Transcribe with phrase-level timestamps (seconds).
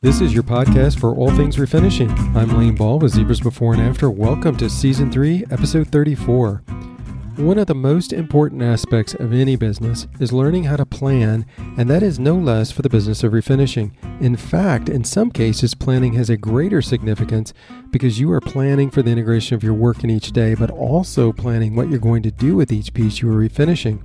[0.00, 2.08] This is your podcast for all things refinishing.
[2.36, 4.08] I'm Lane Ball with Zibra's Before and After.
[4.08, 6.62] Welcome to Season 3, Episode 34.
[7.38, 11.90] One of the most important aspects of any business is learning how to plan, and
[11.90, 13.90] that is no less for the business of refinishing.
[14.20, 17.52] In fact, in some cases, planning has a greater significance
[17.90, 21.32] because you are planning for the integration of your work in each day, but also
[21.32, 23.98] planning what you're going to do with each piece you are refinishing.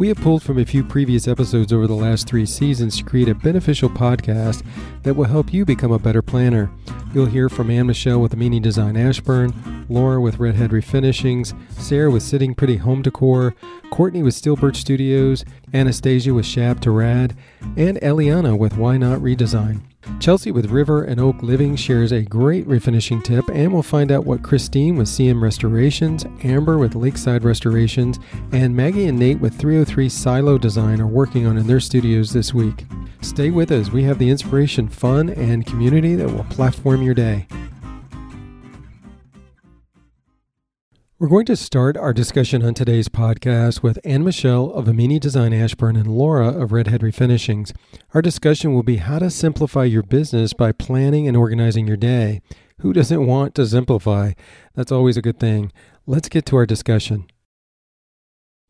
[0.00, 3.28] We have pulled from a few previous episodes over the last three seasons to create
[3.28, 4.64] a beneficial podcast
[5.02, 6.70] that will help you become a better planner.
[7.12, 12.22] You'll hear from Ann Michelle with Amini Design Ashburn, Laura with Redhead Refinishings, Sarah with
[12.22, 13.52] Sitting Pretty Home Decor,
[13.90, 17.36] Courtney with Steel Birch Studios, Anastasia with Shab to Rad,
[17.76, 19.80] and Eliana with Why Not Redesign.
[20.20, 24.24] Chelsea with River and Oak Living shares a great refinishing tip, and we'll find out
[24.24, 28.18] what Christine with CM Restorations, Amber with Lakeside Restorations,
[28.52, 32.54] and Maggie and Nate with 303 Silo Design are working on in their studios this
[32.54, 32.86] week.
[33.22, 33.90] Stay with us.
[33.90, 37.46] We have the inspiration, fun, and community that will platform your day.
[41.18, 45.52] We're going to start our discussion on today's podcast with Anne Michelle of Amini Design
[45.52, 47.72] Ashburn and Laura of Redhead Refinishings.
[48.14, 52.40] Our discussion will be how to simplify your business by planning and organizing your day.
[52.78, 54.32] Who doesn't want to simplify?
[54.74, 55.72] That's always a good thing.
[56.06, 57.26] Let's get to our discussion.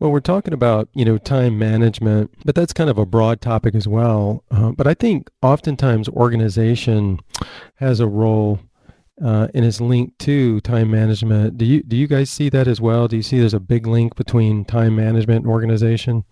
[0.00, 3.74] Well, we're talking about, you know, time management, but that's kind of a broad topic
[3.74, 4.42] as well.
[4.50, 7.20] Uh, but I think oftentimes organization
[7.76, 8.60] has a role
[9.22, 11.58] uh, and is linked to time management.
[11.58, 13.08] Do you do you guys see that as well?
[13.08, 16.24] Do you see there's a big link between time management and organization?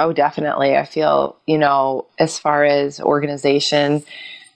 [0.00, 0.76] Oh, definitely.
[0.76, 4.02] I feel you know as far as organization,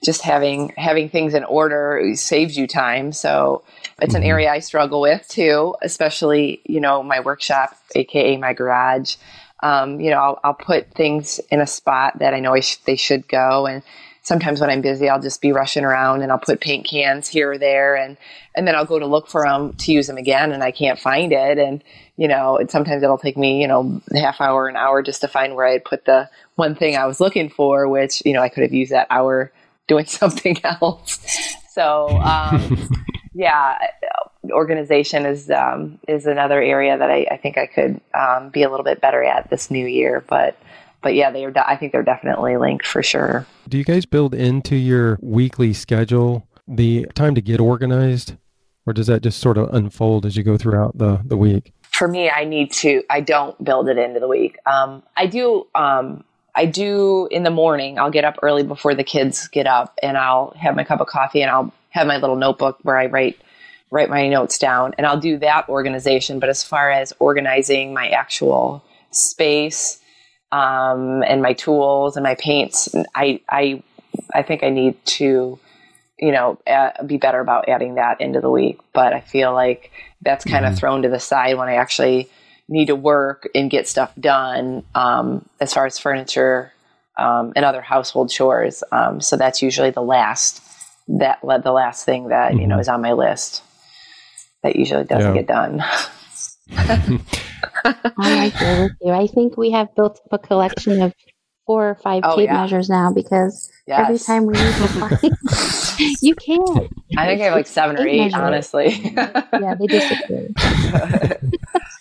[0.03, 3.11] just having having things in order saves you time.
[3.11, 3.63] So
[4.01, 4.23] it's mm-hmm.
[4.23, 9.15] an area I struggle with too, especially you know my workshop, aka my garage.
[9.63, 12.77] Um, you know, I'll, I'll, put things in a spot that I know I sh-
[12.85, 13.81] they should go, and
[14.21, 17.53] sometimes when I'm busy, I'll just be rushing around and I'll put paint cans here
[17.53, 18.17] or there, and
[18.53, 20.99] and then I'll go to look for them to use them again, and I can't
[20.99, 21.83] find it, and
[22.17, 25.21] you know, and sometimes it'll take me you know a half hour, an hour just
[25.21, 28.33] to find where I had put the one thing I was looking for, which you
[28.33, 29.51] know I could have used that hour
[29.87, 31.19] doing something else.
[31.71, 32.89] So um,
[33.33, 33.77] yeah,
[34.51, 38.69] organization is um, is another area that I, I think I could um, be a
[38.69, 40.57] little bit better at this new year, but
[41.01, 41.51] but yeah, they are.
[41.51, 43.45] De- I think they're definitely linked for sure.
[43.67, 48.35] Do you guys build into your weekly schedule the time to get organized,
[48.85, 51.73] or does that just sort of unfold as you go throughout the the week?
[51.91, 53.03] For me, I need to.
[53.09, 54.57] I don't build it into the week.
[54.65, 55.67] Um, I do.
[55.75, 56.23] Um,
[56.57, 57.97] I do in the morning.
[57.99, 61.07] I'll get up early before the kids get up, and I'll have my cup of
[61.07, 63.37] coffee, and I'll have my little notebook where I write
[63.89, 66.39] write my notes down, and I'll do that organization.
[66.39, 69.99] But as far as organizing my actual space
[70.51, 72.93] um, and my tools and my paints.
[73.15, 73.83] I, I,
[74.33, 75.59] I think I need to,
[76.19, 78.79] you know, uh, be better about adding that into the week.
[78.93, 79.91] But I feel like
[80.21, 80.73] that's kind mm-hmm.
[80.73, 82.29] of thrown to the side when I actually
[82.69, 86.71] need to work and get stuff done um, as far as furniture
[87.17, 88.83] um, and other household chores.
[88.91, 90.61] Um, so that's usually the last
[91.07, 92.61] that the last thing that mm-hmm.
[92.61, 92.81] you know mm-hmm.
[92.81, 93.63] is on my list
[94.63, 95.41] that usually doesn't yeah.
[95.41, 95.83] get done.
[96.69, 97.21] I'm
[98.17, 99.11] right there with you.
[99.11, 101.13] I think we have built up a collection of
[101.67, 102.61] four or five oh, tape yeah.
[102.61, 103.99] measures now because yes.
[103.99, 106.89] every time we use find, you can't.
[107.17, 108.89] I think I have like seven or eight, honestly.
[109.13, 110.47] yeah, they disappear.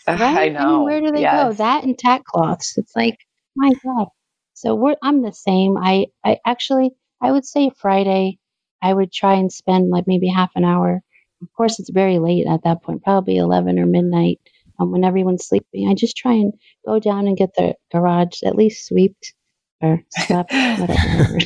[0.08, 0.20] right?
[0.20, 0.60] I know.
[0.60, 1.44] I mean, where do they yes.
[1.44, 1.52] go?
[1.54, 2.78] That and tack cloths.
[2.78, 3.18] It's like,
[3.56, 4.06] my God.
[4.54, 5.76] So we're I'm the same.
[5.76, 8.38] I I actually I would say Friday
[8.80, 11.02] I would try and spend like maybe half an hour.
[11.42, 14.40] Of course, it's very late at that point, probably eleven or midnight
[14.78, 15.88] um, when everyone's sleeping.
[15.88, 16.54] I just try and
[16.86, 19.34] go down and get the garage at least swept
[19.80, 21.38] or swept, whatever.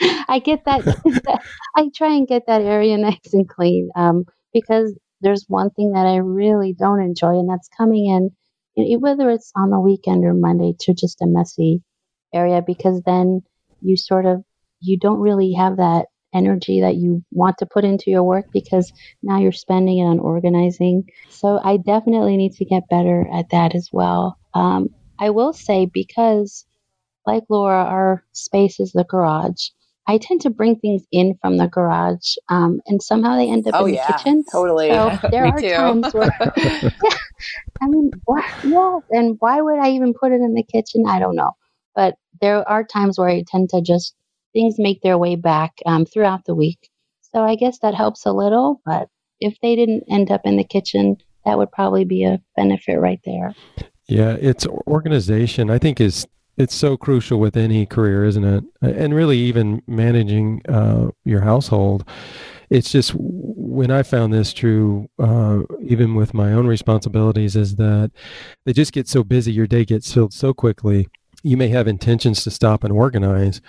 [0.28, 1.42] I get that,
[1.76, 6.06] I try and get that area nice and clean um, because there's one thing that
[6.06, 10.74] I really don't enjoy, and that's coming in, whether it's on the weekend or Monday,
[10.80, 11.82] to just a messy
[12.34, 13.42] area because then
[13.80, 14.42] you sort of
[14.80, 18.92] you don't really have that energy that you want to put into your work because
[19.22, 21.04] now you're spending it on organizing.
[21.28, 24.38] So I definitely need to get better at that as well.
[24.54, 24.88] Um,
[25.18, 26.64] I will say because,
[27.26, 29.68] like Laura, our space is the garage.
[30.08, 33.74] I tend to bring things in from the garage, um, and somehow they end up
[33.76, 34.44] oh, in yeah, the kitchen.
[34.50, 34.90] Totally.
[34.90, 35.70] So there are too.
[35.70, 36.90] times where, yeah,
[37.80, 41.04] I mean, what, yeah, and why would I even put it in the kitchen?
[41.06, 41.52] I don't know.
[41.94, 44.14] But there are times where I tend to just
[44.52, 46.90] things make their way back um, throughout the week.
[47.20, 49.08] So I guess that helps a little, but
[49.40, 53.20] if they didn't end up in the kitchen, that would probably be a benefit right
[53.24, 53.54] there.
[54.06, 56.26] Yeah, it's organization, I think, is
[56.56, 58.64] it's so crucial with any career, isn't it?
[58.80, 62.08] And really, even managing uh, your household.
[62.70, 68.12] It's just when I found this true, uh, even with my own responsibilities, is that
[68.64, 69.52] they just get so busy.
[69.52, 71.08] Your day gets filled so quickly.
[71.42, 73.60] You may have intentions to stop and organize,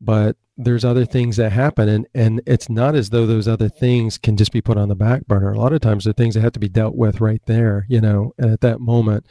[0.00, 4.18] but there's other things that happen and and it's not as though those other things
[4.18, 5.52] can just be put on the back burner.
[5.52, 8.00] A lot of times they're things that have to be dealt with right there you
[8.00, 9.26] know and at that moment.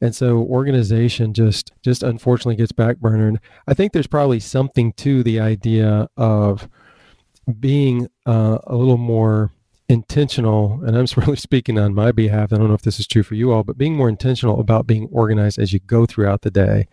[0.00, 5.40] And so organization just just unfortunately gets backburnered i think there's probably something to the
[5.40, 6.68] idea of
[7.58, 9.52] being uh, a little more
[9.88, 12.52] intentional and i'm really speaking on my behalf.
[12.52, 14.86] I don't know if this is true for you all but being more intentional about
[14.86, 16.88] being organized as you go throughout the day.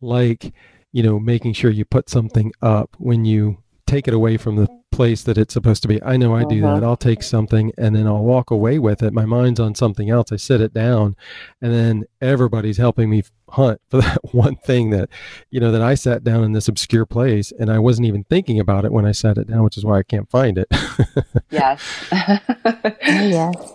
[0.00, 0.52] Like
[0.94, 4.68] you know making sure you put something up when you take it away from the
[4.92, 6.02] place that it's supposed to be.
[6.02, 6.74] I know I do uh-huh.
[6.80, 6.86] that.
[6.86, 9.12] I'll take something and then I'll walk away with it.
[9.12, 10.30] My mind's on something else.
[10.32, 11.16] I sit it down
[11.60, 15.10] and then everybody's helping me hunt for that one thing that,
[15.50, 18.60] you know, that I sat down in this obscure place and I wasn't even thinking
[18.60, 20.68] about it when I sat it down, which is why I can't find it.
[21.50, 21.82] yes.
[22.12, 23.73] oh, yes.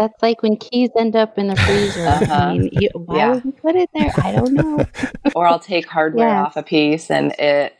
[0.00, 2.06] That's like when keys end up in the freezer.
[2.06, 2.32] Uh-huh.
[2.34, 3.34] I mean, you, why yeah.
[3.34, 4.10] would you put it there?
[4.16, 4.86] I don't know.
[5.34, 6.46] or I'll take hardware yes.
[6.46, 7.76] off a piece and it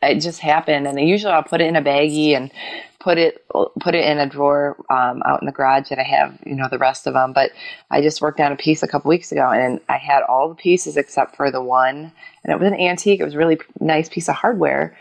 [0.00, 0.86] it just happened.
[0.86, 2.52] And usually I'll put it in a baggie and
[3.00, 3.44] put it
[3.80, 6.68] put it in a drawer um, out in the garage that I have, you know,
[6.70, 7.32] the rest of them.
[7.32, 7.50] But
[7.90, 10.54] I just worked on a piece a couple weeks ago, and I had all the
[10.54, 12.12] pieces except for the one,
[12.44, 13.20] and it was an antique.
[13.20, 14.96] It was a really nice piece of hardware,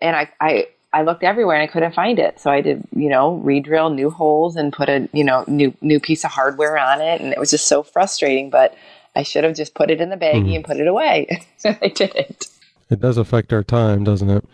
[0.00, 0.68] and I I.
[0.92, 2.38] I looked everywhere and I couldn't find it.
[2.38, 5.98] So I did, you know, re-drill new holes and put a, you know, new new
[5.98, 8.76] piece of hardware on it and it was just so frustrating, but
[9.16, 10.56] I should have just put it in the baggie mm.
[10.56, 11.46] and put it away.
[11.64, 12.46] I didn't.
[12.90, 14.44] It does affect our time, doesn't it?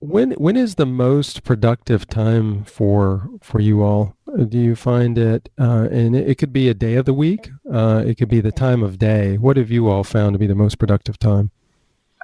[0.00, 4.14] When when is the most productive time for for you all?
[4.48, 5.48] Do you find it?
[5.58, 7.50] Uh, and it, it, could be a day of the week.
[7.72, 9.36] Uh, it could be the time of day.
[9.38, 11.50] What have you all found to be the most productive time?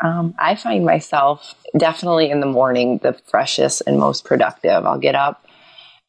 [0.02, 4.84] Um, I find myself definitely in the morning the freshest and most productive.
[4.86, 5.46] I'll get up,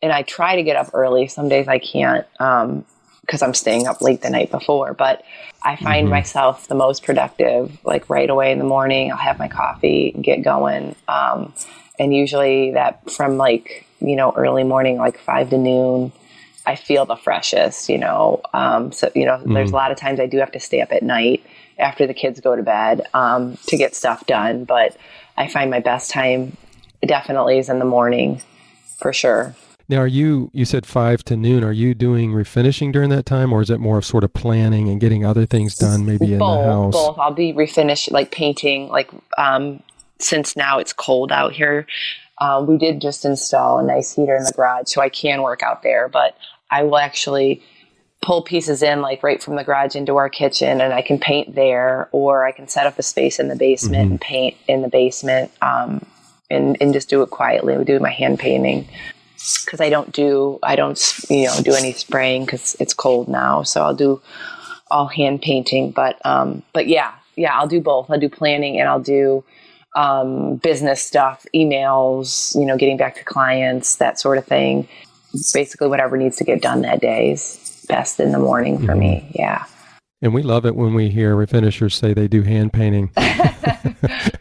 [0.01, 1.27] and I try to get up early.
[1.27, 2.25] Some days I can't.
[2.39, 2.85] Um,
[3.25, 4.93] because I'm staying up late the night before.
[4.93, 5.23] But
[5.63, 6.11] I find mm-hmm.
[6.11, 9.11] myself the most productive like right away in the morning.
[9.11, 10.95] I'll have my coffee, get going.
[11.07, 11.53] Um,
[11.97, 16.11] and usually that from like, you know, early morning, like five to noon,
[16.67, 18.41] I feel the freshest, you know.
[18.53, 19.53] Um, so, you know, mm-hmm.
[19.53, 21.43] there's a lot of times I do have to stay up at night
[21.77, 24.66] after the kids go to bed um, to get stuff done.
[24.66, 24.98] But
[25.38, 26.56] I find my best time
[27.06, 28.42] definitely is in the morning
[28.98, 29.56] for sure.
[29.88, 33.54] Now, are you, you said five to noon, are you doing refinishing during that time
[33.54, 36.39] or is it more of sort of planning and getting other things done maybe in
[36.39, 36.94] both, the house?
[36.94, 37.19] Both.
[37.19, 39.83] I'll be refinish, like painting, like, um,
[40.18, 41.86] since now it's cold out here.
[42.39, 45.62] Uh, we did just install a nice heater in the garage, so I can work
[45.62, 46.36] out there, but
[46.72, 47.62] I will actually
[48.25, 51.54] pull pieces in like right from the garage into our kitchen and I can paint
[51.54, 54.12] there or I can set up a space in the basement mm-hmm.
[54.13, 56.04] and paint in the basement um,
[56.50, 57.77] and, and just do it quietly.
[57.77, 58.88] We do my hand painting
[59.63, 61.00] because I don't do I don't
[61.30, 63.62] you know do any spraying because it's cold now.
[63.62, 64.19] So I'll do
[64.89, 65.92] all hand painting.
[65.92, 68.10] But um, but yeah, yeah, I'll do both.
[68.10, 69.44] I'll do planning and I'll do
[69.95, 74.88] um, business stuff, emails, you know, getting back to clients, that sort of thing.
[75.54, 78.99] Basically, whatever needs to get done that day is best in the morning for mm-hmm.
[78.99, 79.31] me.
[79.33, 79.65] Yeah.
[80.21, 83.11] And we love it when we hear refinishers say they do hand painting.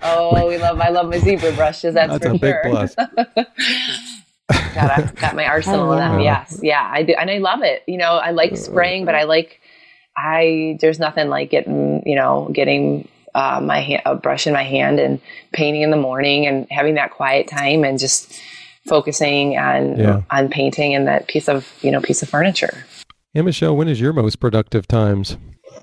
[0.03, 0.81] oh, we love!
[0.81, 1.95] I love my Zibra brushes.
[1.95, 2.63] That's, that's for a sure.
[2.63, 2.95] big plus.
[4.75, 6.21] God, I've got my arsenal of them.
[6.21, 7.83] Yes, yeah, I do, and I love it.
[7.87, 9.61] You know, I like spraying, but I like
[10.17, 10.79] I.
[10.81, 15.01] There's nothing like getting you know getting uh, my hand, a brush in my hand
[15.01, 15.21] and
[15.53, 18.41] painting in the morning and having that quiet time and just
[18.87, 20.23] focusing on yeah.
[20.31, 22.85] on painting and that piece of you know piece of furniture.
[23.35, 25.37] Hey Michelle, when is your most productive times?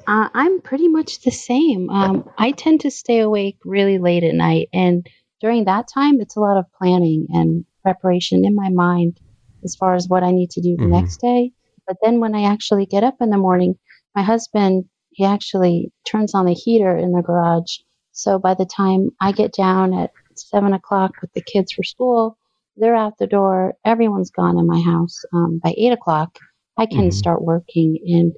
[0.07, 1.89] Uh, I'm pretty much the same.
[1.89, 5.05] Um, I tend to stay awake really late at night, and
[5.41, 9.19] during that time, it's a lot of planning and preparation in my mind
[9.65, 10.93] as far as what I need to do the mm-hmm.
[10.93, 11.51] next day.
[11.85, 13.75] But then when I actually get up in the morning,
[14.15, 17.79] my husband, he actually turns on the heater in the garage.
[18.13, 22.37] So by the time I get down at seven o'clock with the kids for school,
[22.77, 23.73] they're out the door.
[23.83, 25.19] Everyone's gone in my house.
[25.33, 26.39] Um, by eight o'clock,
[26.77, 27.09] I can mm-hmm.
[27.11, 27.97] start working.
[28.05, 28.33] And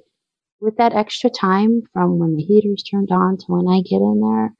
[0.60, 4.20] with that extra time from when the heater's turned on to when I get in
[4.20, 4.52] there,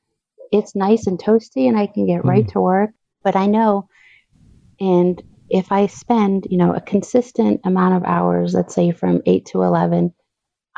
[0.53, 2.29] it's nice and toasty and I can get mm-hmm.
[2.29, 2.91] right to work.
[3.23, 3.89] But I know
[4.81, 9.47] and if I spend, you know, a consistent amount of hours, let's say from 8
[9.47, 10.15] to 11,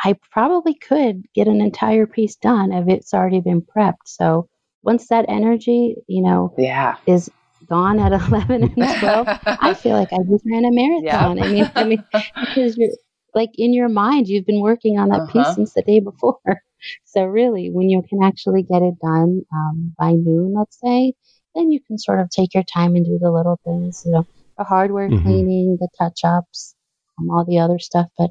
[0.03, 4.07] I probably could get an entire piece done if it's already been prepped.
[4.07, 4.49] So
[4.83, 6.97] once that energy, you know, yeah.
[7.07, 7.31] is
[7.67, 11.43] gone at 11 and 12, I feel like I just ran a marathon.
[11.43, 12.91] I mean, I mean, because you're
[13.35, 15.45] like in your mind, you've been working on that uh-huh.
[15.45, 16.39] piece since the day before.
[17.05, 21.13] so really, when you can actually get it done um, by noon, let's say,
[21.55, 24.27] then you can sort of take your time and do the little things, you know,
[24.59, 25.23] the hardware mm-hmm.
[25.23, 26.75] cleaning, the touch ups,
[27.19, 28.07] um, all the other stuff.
[28.19, 28.31] But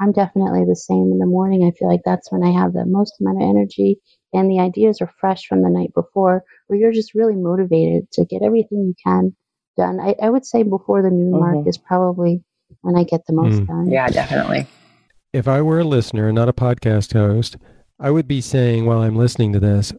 [0.00, 1.64] I'm definitely the same in the morning.
[1.64, 3.98] I feel like that's when I have the most amount of energy
[4.34, 8.24] and the ideas are fresh from the night before, where you're just really motivated to
[8.24, 9.34] get everything you can
[9.76, 10.00] done.
[10.00, 11.56] I, I would say before the noon mm-hmm.
[11.56, 12.42] mark is probably
[12.82, 13.66] when I get the most mm.
[13.66, 13.90] done.
[13.90, 14.66] Yeah, definitely.
[15.32, 17.56] If I were a listener and not a podcast host,
[17.98, 19.92] I would be saying while I'm listening to this,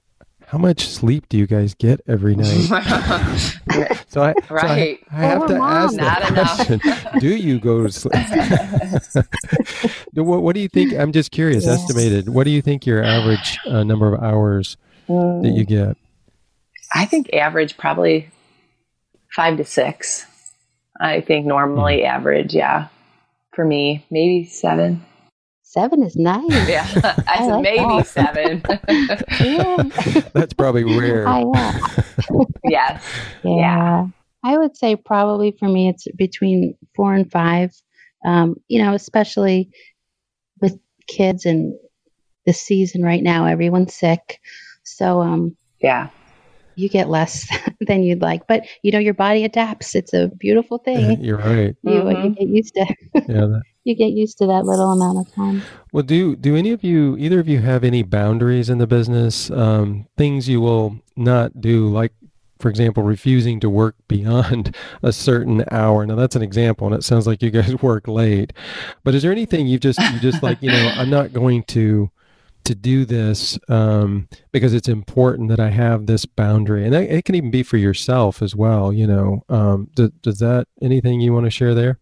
[0.48, 2.68] how much sleep do you guys get every night?
[4.08, 4.50] so I, right.
[4.50, 6.82] So I, I have to ask Not that question.
[7.20, 8.14] do you go to sleep?
[10.14, 10.94] what, what, do you think?
[10.94, 11.82] I'm just curious, yes.
[11.82, 12.30] estimated.
[12.30, 14.78] What do you think your average uh, number of hours
[15.10, 15.44] mm.
[15.44, 15.98] that you get?
[16.94, 18.30] I think average probably
[19.32, 20.26] five to six.
[21.00, 22.08] I think normally mm.
[22.08, 22.88] average, yeah.
[23.54, 25.04] For me, maybe seven.
[25.76, 26.70] Seven is nice.
[26.70, 26.88] Yeah,
[27.28, 28.08] I, I like maybe that.
[28.08, 28.64] seven.
[29.42, 30.22] yeah.
[30.34, 31.28] That's probably rare.
[31.28, 31.44] I,
[32.64, 33.04] yes.
[33.44, 33.56] Yeah.
[33.58, 34.08] yeah.
[34.42, 37.74] I would say probably for me it's between four and five.
[38.26, 39.70] Um, you know, especially
[40.62, 41.78] with kids and
[42.46, 44.40] the season right now, everyone's sick.
[44.84, 46.08] So um yeah
[46.76, 47.50] you get less
[47.82, 48.48] than you'd like.
[48.48, 49.94] But you know, your body adapts.
[49.94, 51.22] It's a beautiful thing.
[51.22, 51.76] You're right.
[51.84, 52.24] You, mm-hmm.
[52.24, 52.96] you get used to.
[53.16, 53.22] yeah.
[53.28, 53.62] That.
[53.86, 55.62] You get used to that little amount of time.
[55.94, 59.50] Well, do do any of you, either of you, have any boundaries in the business?
[59.52, 62.12] Um, things you will not do, like
[62.60, 66.06] for example, refusing to work beyond a certain hour.
[66.06, 68.52] Now that's an example, and it sounds like you guys work late.
[69.04, 72.10] But is there anything you've just you just like you know I'm not going to
[72.66, 77.24] to do this um, because it's important that I have this boundary, and that, it
[77.24, 78.92] can even be for yourself as well.
[78.92, 82.00] You know, um, does, does that anything you want to share there?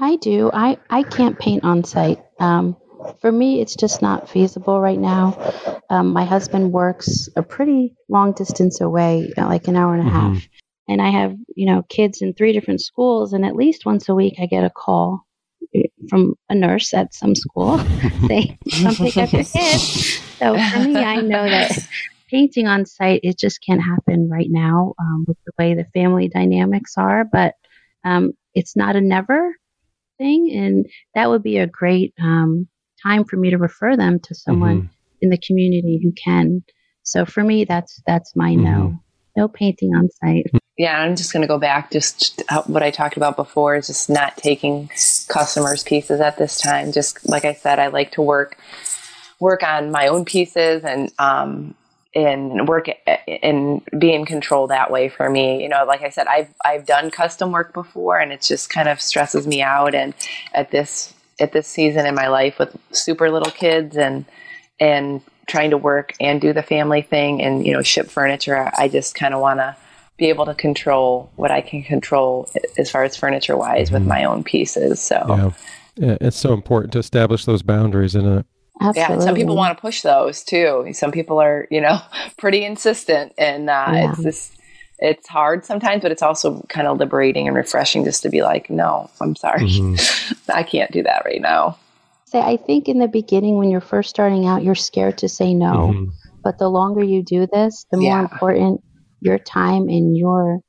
[0.00, 0.50] I do.
[0.52, 2.18] I I can't paint on site.
[2.38, 2.76] Um,
[3.20, 5.52] for me, it's just not feasible right now.
[5.90, 10.34] Um, my husband works a pretty long distance away, like an hour and a mm-hmm.
[10.34, 10.48] half,
[10.88, 14.14] and I have you know kids in three different schools, and at least once a
[14.14, 15.24] week I get a call
[16.08, 17.78] from a nurse at some school
[18.26, 20.20] saying, come pick up your kids.
[20.38, 21.78] So for me, I know that
[22.30, 26.28] painting on site, it just can't happen right now um, with the way the family
[26.28, 27.54] dynamics are, but
[28.04, 29.52] um, it's not a never
[30.18, 30.52] thing.
[30.54, 32.68] And that would be a great um,
[33.02, 34.92] time for me to refer them to someone mm-hmm.
[35.22, 36.62] in the community who can.
[37.02, 38.64] So for me, that's, that's my mm-hmm.
[38.64, 38.98] no.
[39.36, 40.46] No painting on site
[40.78, 41.90] yeah, I'm just going to go back.
[41.90, 44.88] Just what I talked about before is just not taking
[45.26, 46.92] customers' pieces at this time.
[46.92, 48.56] Just like I said, I like to work
[49.40, 51.74] work on my own pieces and um,
[52.14, 52.86] and work
[53.42, 55.62] and be in control that way for me.
[55.62, 58.88] You know, like I said, I've I've done custom work before, and it just kind
[58.88, 59.94] of stresses me out.
[59.94, 60.14] And
[60.54, 64.24] at this at this season in my life with super little kids and
[64.80, 68.88] and trying to work and do the family thing and you know ship furniture, I
[68.88, 69.76] just kind of want to
[70.16, 73.94] be able to control what I can control as far as furniture wise mm-hmm.
[73.94, 75.00] with my own pieces.
[75.00, 75.24] So
[75.96, 76.06] yeah.
[76.08, 76.18] yeah.
[76.20, 78.46] it's so important to establish those boundaries in it.
[78.80, 79.16] Absolutely.
[79.16, 80.88] Yeah, some people want to push those too.
[80.92, 82.00] Some people are, you know,
[82.38, 84.10] pretty insistent, and uh, yeah.
[84.10, 84.58] it's just
[84.98, 88.68] it's hard sometimes, but it's also kind of liberating and refreshing just to be like,
[88.68, 90.50] no, I'm sorry, mm-hmm.
[90.54, 91.78] I can't do that right now.
[92.26, 95.54] Say, I think in the beginning when you're first starting out, you're scared to say
[95.54, 96.10] no, mm-hmm.
[96.44, 98.20] but the longer you do this, the more yeah.
[98.20, 98.82] important
[99.20, 100.60] your time and your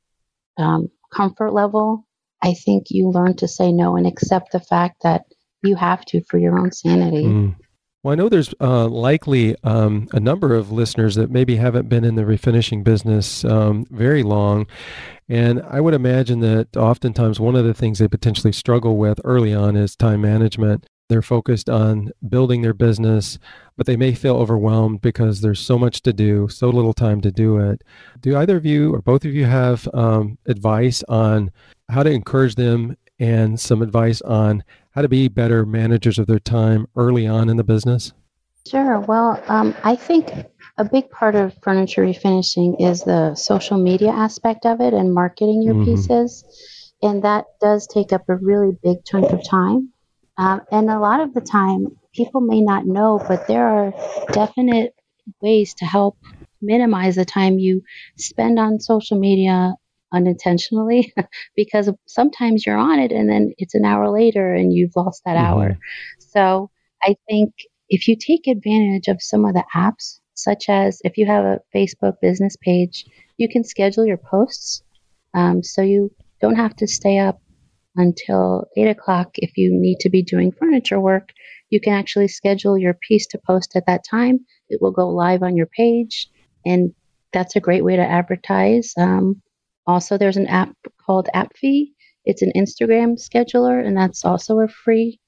[0.58, 2.06] um, comfort level,
[2.42, 5.22] I think you learn to say no and accept the fact that
[5.62, 7.24] you have to for your own sanity.
[7.24, 7.56] Mm.
[8.02, 12.02] Well, I know there's uh, likely um, a number of listeners that maybe haven't been
[12.02, 14.66] in the refinishing business um, very long.
[15.28, 19.52] And I would imagine that oftentimes one of the things they potentially struggle with early
[19.52, 20.86] on is time management.
[21.10, 23.38] They're focused on building their business,
[23.76, 27.30] but they may feel overwhelmed because there's so much to do, so little time to
[27.30, 27.82] do it.
[28.22, 31.50] Do either of you or both of you have um, advice on
[31.90, 36.38] how to encourage them and some advice on how to be better managers of their
[36.38, 38.12] time early on in the business?
[38.68, 39.00] Sure.
[39.00, 40.30] Well, um, I think
[40.76, 45.62] a big part of furniture refinishing is the social media aspect of it and marketing
[45.62, 45.96] your mm-hmm.
[45.96, 46.44] pieces.
[47.02, 49.90] And that does take up a really big chunk of time.
[50.36, 53.94] Um, and a lot of the time, people may not know, but there are
[54.32, 54.94] definite
[55.40, 56.18] ways to help
[56.60, 57.82] minimize the time you
[58.16, 59.74] spend on social media
[60.12, 61.12] unintentionally
[61.56, 65.36] because sometimes you're on it and then it's an hour later and you've lost that
[65.36, 65.46] mm-hmm.
[65.46, 65.78] hour.
[66.18, 66.70] So
[67.02, 67.52] I think
[67.88, 71.60] if you take advantage of some of the apps, such as if you have a
[71.74, 73.04] Facebook business page,
[73.36, 74.82] you can schedule your posts.
[75.34, 77.40] Um, so you don't have to stay up
[77.96, 79.30] until 8 o'clock.
[79.34, 81.30] If you need to be doing furniture work,
[81.68, 84.40] you can actually schedule your piece to post at that time.
[84.68, 86.28] It will go live on your page,
[86.64, 86.92] and
[87.32, 88.92] that's a great way to advertise.
[88.96, 89.42] Um,
[89.86, 91.92] also, there's an app called Apphi.
[92.24, 95.20] It's an Instagram scheduler, and that's also a free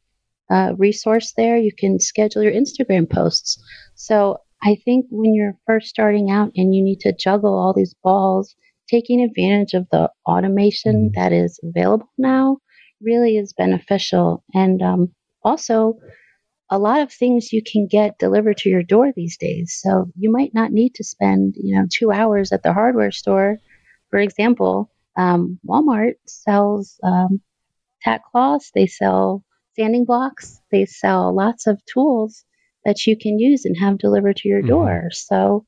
[0.50, 1.56] uh, resource there.
[1.56, 3.62] You can schedule your Instagram posts.
[3.94, 7.94] So I think when you're first starting out and you need to juggle all these
[8.02, 8.54] balls,
[8.90, 11.21] taking advantage of the automation mm-hmm.
[11.21, 12.59] that is available now
[13.00, 14.44] really is beneficial.
[14.54, 15.99] And um, also,
[16.71, 19.78] a lot of things you can get delivered to your door these days.
[19.82, 23.59] So you might not need to spend, you know, two hours at the hardware store.
[24.12, 27.40] For example, um, Walmart sells um,
[28.02, 28.71] tack cloths.
[28.75, 29.42] They sell
[29.75, 30.61] sanding blocks.
[30.71, 32.45] They sell lots of tools
[32.85, 34.69] that you can use and have delivered to your mm-hmm.
[34.69, 35.09] door.
[35.12, 35.64] So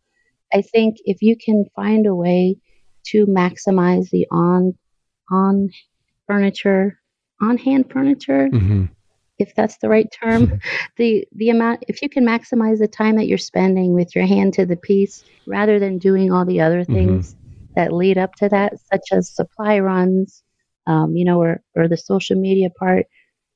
[0.53, 2.57] I think if you can find a way
[3.07, 4.75] to maximize the on
[5.31, 5.71] on
[6.27, 6.99] furniture,
[7.41, 8.85] on hand furniture, mm-hmm.
[9.39, 10.61] if that's the right term,
[10.99, 14.53] the the amount if you can maximize the time that you're spending with your hand
[14.55, 16.95] to the piece rather than doing all the other mm-hmm.
[16.95, 17.44] things mm-hmm.
[17.75, 20.43] That lead up to that, such as supply runs,
[20.87, 23.07] um, you know, or or the social media part.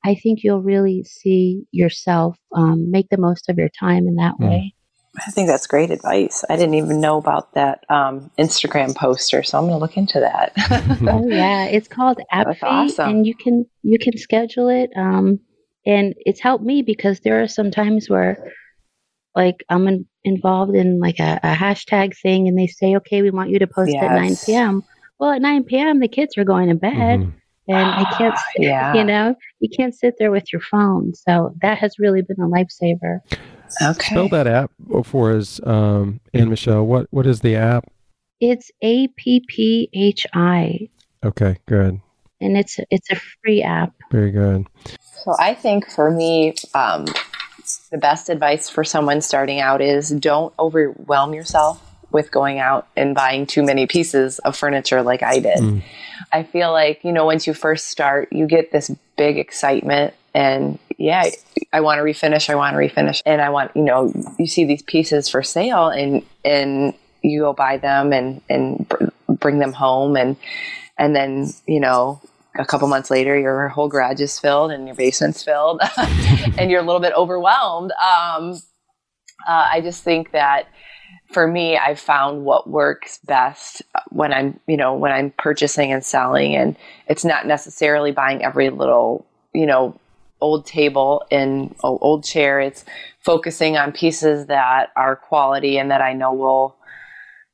[0.05, 4.35] I think you'll really see yourself um, make the most of your time in that
[4.39, 4.47] mm.
[4.47, 4.75] way.
[5.17, 6.45] I think that's great advice.
[6.49, 10.19] I didn't even know about that um, Instagram poster, so I'm going to look into
[10.19, 10.53] that.
[11.07, 13.09] oh yeah, it's called Apphi, awesome.
[13.09, 14.91] and you can you can schedule it.
[14.95, 15.39] Um,
[15.85, 18.53] and it's helped me because there are some times where,
[19.35, 23.31] like, I'm in, involved in like a, a, hashtag thing, and they say, "Okay, we
[23.31, 24.03] want you to post yes.
[24.03, 24.83] at 9 p.m."
[25.19, 27.19] Well, at 9 p.m., the kids are going to bed.
[27.19, 27.29] Mm-hmm
[27.69, 28.93] and I can't, yeah.
[28.93, 31.13] you know, you can't sit there with your phone.
[31.13, 33.19] So that has really been a lifesaver.
[33.81, 34.07] Okay.
[34.07, 34.71] Spell that app
[35.05, 36.85] for us, um, and Michelle.
[36.85, 37.85] What what is the app?
[38.41, 40.89] It's A P P H I.
[41.23, 42.01] Okay, good.
[42.41, 43.93] And it's it's a free app.
[44.11, 44.65] Very good.
[45.23, 47.05] So I think for me, um,
[47.91, 53.13] the best advice for someone starting out is don't overwhelm yourself with going out and
[53.13, 55.57] buying too many pieces of furniture like I did.
[55.57, 55.83] Mm.
[56.31, 60.79] I feel like, you know, once you first start, you get this big excitement and
[60.97, 61.23] yeah,
[61.71, 64.65] I want to refinish, I want to refinish and I want, you know, you see
[64.65, 68.91] these pieces for sale and and you go buy them and and
[69.27, 70.35] bring them home and
[70.97, 72.21] and then, you know,
[72.59, 75.81] a couple months later your whole garage is filled and your basement's filled
[76.57, 77.91] and you're a little bit overwhelmed.
[77.91, 78.61] Um,
[79.47, 80.67] uh, I just think that
[81.31, 86.03] for me, I've found what works best when I'm, you know, when I'm purchasing and
[86.03, 86.55] selling.
[86.55, 86.75] And
[87.07, 89.99] it's not necessarily buying every little, you know,
[90.41, 92.59] old table and old chair.
[92.59, 92.83] It's
[93.19, 96.75] focusing on pieces that are quality and that I know will,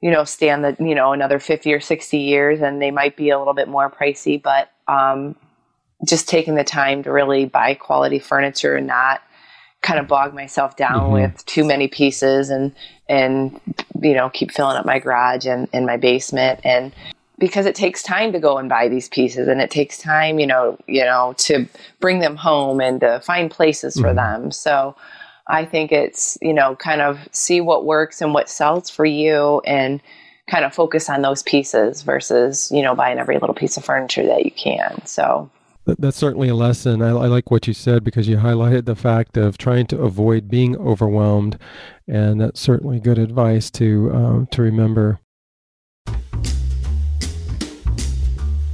[0.01, 2.61] you know, stand the, you know, another 50 or 60 years.
[2.61, 5.35] And they might be a little bit more pricey, but um,
[6.05, 9.21] just taking the time to really buy quality furniture and not
[9.81, 11.13] kind of bog myself down mm-hmm.
[11.13, 12.73] with too many pieces and
[13.07, 13.59] and
[14.01, 16.91] you know keep filling up my garage and, in my basement and
[17.37, 20.47] because it takes time to go and buy these pieces and it takes time you
[20.47, 21.67] know you know to
[21.99, 24.41] bring them home and to find places for mm-hmm.
[24.41, 24.95] them so
[25.47, 29.61] i think it's you know kind of see what works and what sells for you
[29.67, 30.01] and
[30.49, 34.25] kind of focus on those pieces versus you know buying every little piece of furniture
[34.25, 35.49] that you can so
[35.85, 37.01] that's certainly a lesson.
[37.01, 40.49] I, I, like what you said because you highlighted the fact of trying to avoid
[40.49, 41.59] being overwhelmed,
[42.07, 45.19] and that's certainly good advice to uh, to remember.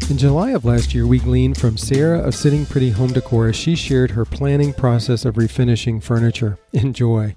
[0.10, 3.56] In July of last year, we gleaned from Sarah of Sitting Pretty Home Decor as
[3.56, 6.58] she shared her planning process of refinishing furniture.
[6.74, 7.36] Enjoy.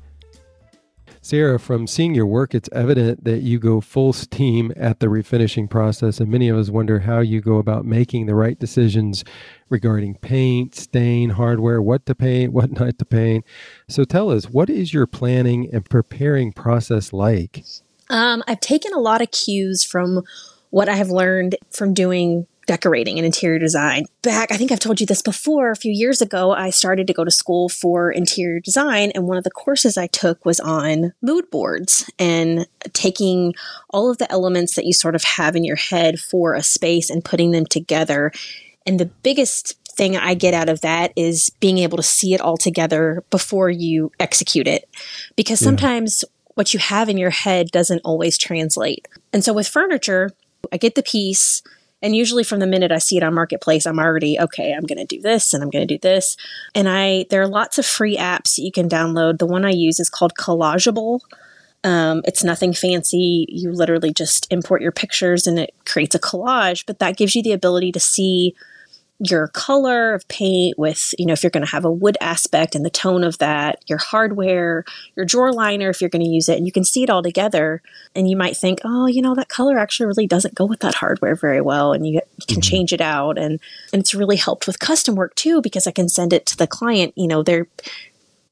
[1.24, 5.70] Sarah, from seeing your work, it's evident that you go full steam at the refinishing
[5.70, 9.24] process, and many of us wonder how you go about making the right decisions
[9.70, 13.42] regarding paint, stain, hardware, what to paint, what not to paint.
[13.88, 17.64] So tell us, what is your planning and preparing process like?
[18.10, 20.24] Um, I've taken a lot of cues from
[20.68, 24.04] what I have learned from doing decorating and interior design.
[24.22, 27.12] Back, I think I've told you this before, a few years ago, I started to
[27.12, 31.12] go to school for interior design, and one of the courses I took was on
[31.22, 33.54] mood boards and taking
[33.90, 37.10] all of the elements that you sort of have in your head for a space
[37.10, 38.32] and putting them together.
[38.86, 42.40] And the biggest thing I get out of that is being able to see it
[42.40, 44.88] all together before you execute it.
[45.36, 46.50] Because sometimes yeah.
[46.54, 49.06] what you have in your head doesn't always translate.
[49.32, 50.30] And so with furniture,
[50.72, 51.62] I get the piece
[52.04, 54.98] and usually from the minute I see it on Marketplace, I'm already, okay, I'm going
[54.98, 56.36] to do this and I'm going to do this.
[56.74, 59.38] And I, there are lots of free apps that you can download.
[59.38, 61.20] The one I use is called Collageable.
[61.82, 63.46] Um, it's nothing fancy.
[63.48, 67.42] You literally just import your pictures and it creates a collage, but that gives you
[67.42, 68.54] the ability to see
[69.20, 72.74] your color of paint with, you know, if you're going to have a wood aspect
[72.74, 76.48] and the tone of that, your hardware, your drawer liner, if you're going to use
[76.48, 77.80] it, and you can see it all together.
[78.14, 80.96] And you might think, oh, you know, that color actually really doesn't go with that
[80.96, 81.92] hardware very well.
[81.92, 82.60] And you, you can mm-hmm.
[82.60, 83.38] change it out.
[83.38, 83.60] And,
[83.92, 86.66] and it's really helped with custom work too, because I can send it to the
[86.66, 87.12] client.
[87.16, 87.68] You know, they're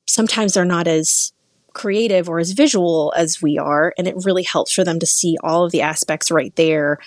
[0.07, 1.33] sometimes they're not as
[1.73, 3.95] creative or as visual as we are.
[3.99, 6.99] And it really helps for them to see all of the aspects right there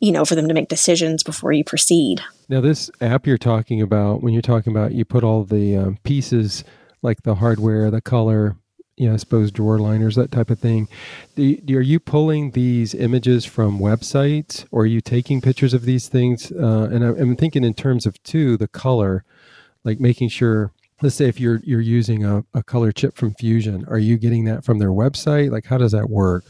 [0.00, 2.22] you know, for them to make decisions before you proceed.
[2.48, 5.98] Now, this app you're talking about, when you're talking about you put all the um,
[6.02, 6.64] pieces
[7.02, 8.56] like the hardware, the color,
[8.96, 10.88] you know, I suppose drawer liners, that type of thing.
[11.36, 16.50] Are you pulling these images from websites or are you taking pictures of these things?
[16.50, 19.24] Uh, and I'm thinking in terms of two, the color,
[19.84, 23.84] like making sure let's say if you're you're using a, a color chip from fusion
[23.88, 26.44] are you getting that from their website like how does that work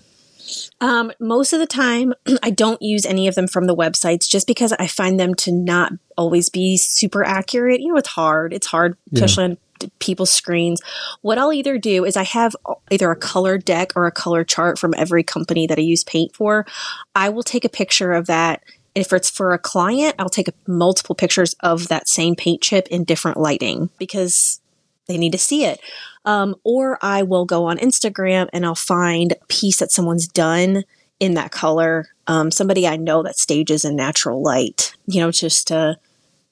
[0.81, 4.47] um, most of the time, I don't use any of them from the websites just
[4.47, 7.81] because I find them to not always be super accurate.
[7.81, 8.53] You know, it's hard.
[8.53, 9.51] It's hard, especially yeah.
[9.51, 10.81] on people's screens.
[11.23, 12.57] What I'll either do is I have
[12.91, 16.35] either a color deck or a color chart from every company that I use paint
[16.35, 16.67] for.
[17.15, 18.63] I will take a picture of that.
[18.95, 23.05] If it's for a client, I'll take multiple pictures of that same paint chip in
[23.05, 24.61] different lighting because
[25.09, 25.81] they need to see it.
[26.25, 30.85] Um, or I will go on Instagram and I'll find a piece that someone's done
[31.19, 32.09] in that color.
[32.27, 35.99] Um, somebody I know that stages in natural light, you know, just to,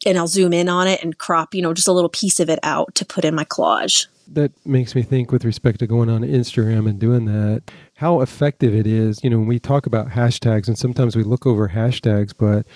[0.05, 2.49] and I'll zoom in on it and crop, you know, just a little piece of
[2.49, 4.07] it out to put in my collage.
[4.29, 7.63] That makes me think with respect to going on Instagram and doing that,
[7.97, 9.23] how effective it is.
[9.23, 12.67] You know, when we talk about hashtags and sometimes we look over hashtags, but,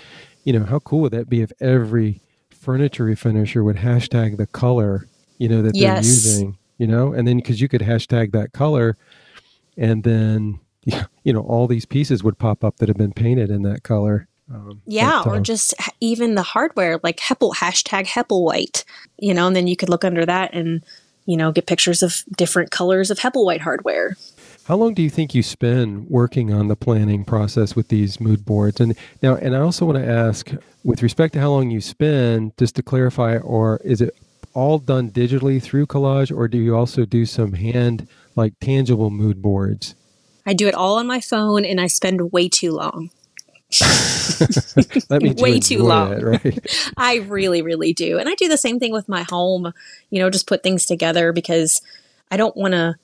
[0.44, 5.08] you know, how cool would that be if every furniture refinisher would hashtag the color,
[5.40, 6.58] you know, that they're using?
[6.76, 8.96] you know, and then because you could hashtag that color,
[9.76, 10.60] and then
[11.24, 14.28] you know all these pieces would pop up that have been painted in that color.
[14.52, 18.84] Um, yeah, but, uh, or just even the hardware, like Heppel hashtag White,
[19.18, 20.84] you know, and then you could look under that and
[21.24, 24.16] you know get pictures of different colors of White hardware.
[24.64, 28.44] How long do you think you spend working on the planning process with these mood
[28.44, 28.78] boards?
[28.78, 30.50] And now, and I also want to ask,
[30.84, 34.14] with respect to how long you spend, just to clarify, or is it
[34.54, 39.40] all done digitally through collage or do you also do some hand like tangible mood
[39.40, 39.94] boards?
[40.46, 43.10] I do it all on my phone and i spend way too long.
[45.10, 46.12] Way too long.
[46.12, 46.92] it, right?
[46.96, 48.18] I really really do.
[48.18, 49.72] And i do the same thing with my home
[50.10, 51.80] you know just put things together because
[52.32, 52.96] i don't want to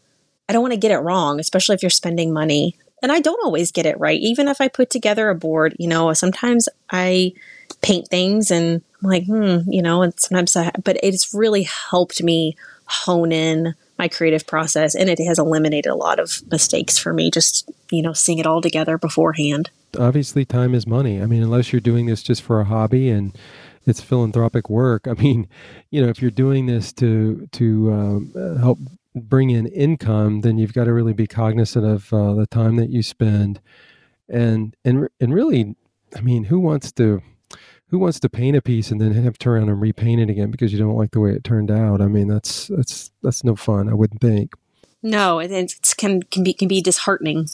[0.49, 2.77] i don't want to get it wrong especially if you're spending money.
[3.03, 4.19] And i don't always get it right.
[4.21, 7.33] Even if i put together a board you know sometimes i
[7.81, 12.57] paint things and like, hmm, you know, and sometimes I, but it's really helped me
[12.87, 17.31] hone in my creative process and it has eliminated a lot of mistakes for me
[17.31, 19.71] just, you know, seeing it all together beforehand.
[19.99, 21.23] Obviously, time is money.
[21.23, 23.37] I mean, unless you're doing this just for a hobby and
[23.87, 25.07] it's philanthropic work.
[25.09, 25.49] I mean,
[25.91, 28.79] you know, if you're doing this to to um, help
[29.15, 32.91] bring in income, then you've got to really be cognizant of uh, the time that
[32.91, 33.61] you spend,
[34.29, 35.75] and and and really,
[36.15, 37.23] I mean, who wants to
[37.89, 40.31] who wants to paint a piece and then have to turn around and repaint it
[40.31, 42.01] again because you don't like the way it turned out?
[42.01, 43.89] I mean, that's that's that's no fun.
[43.89, 44.55] I wouldn't think.
[45.03, 47.49] No, it, it can can be can be disheartening.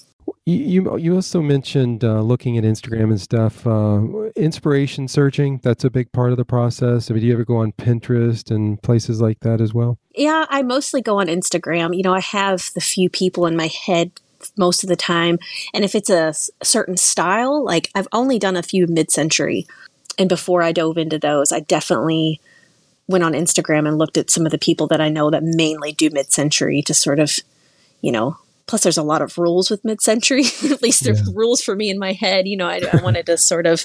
[0.44, 3.66] You you also mentioned uh, looking at Instagram and stuff.
[3.66, 7.10] Uh, inspiration searching that's a big part of the process.
[7.10, 9.98] I mean, do you ever go on Pinterest and places like that as well?
[10.14, 11.96] Yeah, I mostly go on Instagram.
[11.96, 14.12] You know, I have the few people in my head
[14.56, 15.38] most of the time,
[15.74, 19.66] and if it's a certain style, like I've only done a few mid-century
[20.18, 22.40] and before I dove into those, I definitely
[23.08, 25.92] went on Instagram and looked at some of the people that I know that mainly
[25.92, 27.38] do mid century to sort of,
[28.00, 30.44] you know, plus there's a lot of rules with mid century.
[30.70, 31.34] at least there's yeah.
[31.34, 32.46] rules for me in my head.
[32.46, 33.84] You know, I, I wanted to sort of,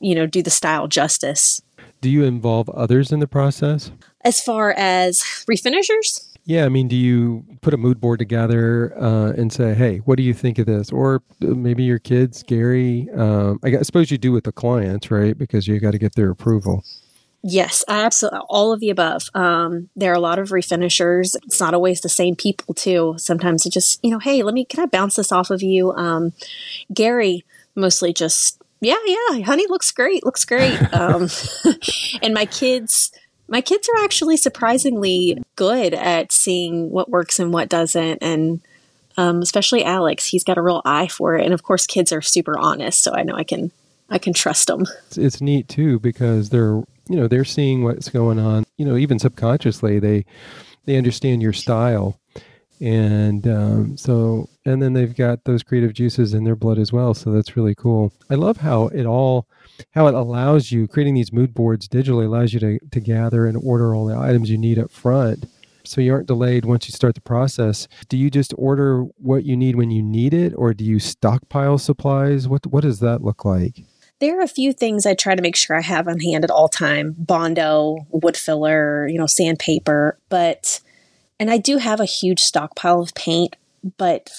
[0.00, 1.62] you know, do the style justice.
[2.00, 3.90] Do you involve others in the process?
[4.24, 6.26] As far as refinishers?
[6.46, 10.16] Yeah, I mean, do you put a mood board together uh, and say, "Hey, what
[10.16, 13.08] do you think of this?" Or uh, maybe your kids, Gary.
[13.16, 15.36] Um, I suppose you do with the clients, right?
[15.36, 16.84] Because you got to get their approval.
[17.46, 18.40] Yes, absolutely.
[18.48, 19.28] All of the above.
[19.34, 21.36] Um, there are a lot of refinishers.
[21.44, 23.16] It's not always the same people, too.
[23.18, 25.92] Sometimes it just, you know, hey, let me, can I bounce this off of you?
[25.92, 26.32] Um,
[26.92, 30.78] Gary mostly just, yeah, yeah, honey, looks great, looks great.
[30.94, 31.28] Um,
[32.22, 33.12] and my kids,
[33.54, 38.60] my kids are actually surprisingly good at seeing what works and what doesn't and
[39.16, 42.20] um, especially alex he's got a real eye for it and of course kids are
[42.20, 43.70] super honest so i know i can
[44.10, 48.08] i can trust them it's, it's neat too because they're you know they're seeing what's
[48.08, 48.64] going on.
[48.76, 50.24] You know even subconsciously they
[50.84, 52.18] they understand your style
[52.80, 57.14] and um, so and then they've got those creative juices in their blood as well
[57.14, 58.12] so that's really cool.
[58.30, 59.46] I love how it all
[59.92, 63.56] how it allows you creating these mood boards digitally allows you to, to gather and
[63.62, 65.46] order all the items you need up front.
[65.84, 67.88] So you aren't delayed once you start the process.
[68.08, 71.78] Do you just order what you need when you need it or do you stockpile
[71.78, 72.48] supplies?
[72.48, 73.84] What what does that look like?
[74.20, 76.50] There are a few things I try to make sure I have on hand at
[76.50, 77.14] all time.
[77.18, 80.18] Bondo wood filler you know sandpaper.
[80.30, 80.80] But
[81.38, 83.56] and I do have a huge stockpile of paint
[83.98, 84.30] but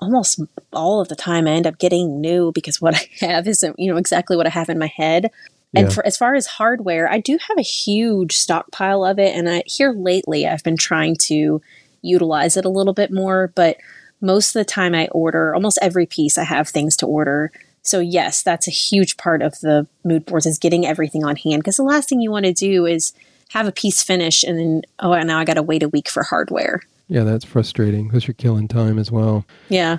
[0.00, 0.40] almost
[0.72, 3.90] all of the time I end up getting new because what I have isn't, you
[3.90, 5.30] know, exactly what I have in my head.
[5.76, 9.34] And for, as far as hardware, I do have a huge stockpile of it.
[9.34, 11.60] And I, here lately, I've been trying to
[12.00, 13.50] utilize it a little bit more.
[13.56, 13.78] But
[14.20, 16.38] most of the time, I order almost every piece.
[16.38, 17.50] I have things to order.
[17.82, 21.62] So yes, that's a huge part of the mood boards is getting everything on hand.
[21.62, 23.12] Because the last thing you want to do is
[23.50, 26.22] have a piece finish and then oh now I got to wait a week for
[26.22, 26.80] hardware.
[27.08, 29.44] Yeah, that's frustrating because you're killing time as well.
[29.68, 29.98] Yeah.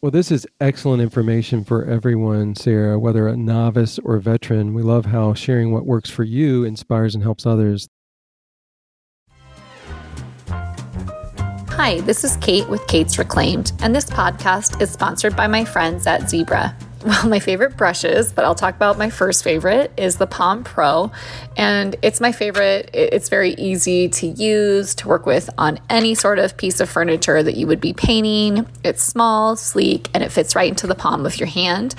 [0.00, 4.72] Well, this is excellent information for everyone, Sarah, whether a novice or veteran.
[4.72, 7.86] We love how sharing what works for you inspires and helps others.
[11.68, 16.06] Hi, this is Kate with Kate's Reclaimed, and this podcast is sponsored by my friends
[16.06, 16.74] at Zibra.
[17.02, 21.10] Well, my favorite brushes, but I'll talk about my first favorite is the Palm Pro.
[21.56, 22.90] And it's my favorite.
[22.92, 27.42] It's very easy to use, to work with on any sort of piece of furniture
[27.42, 28.66] that you would be painting.
[28.84, 31.94] It's small, sleek, and it fits right into the palm of your hand.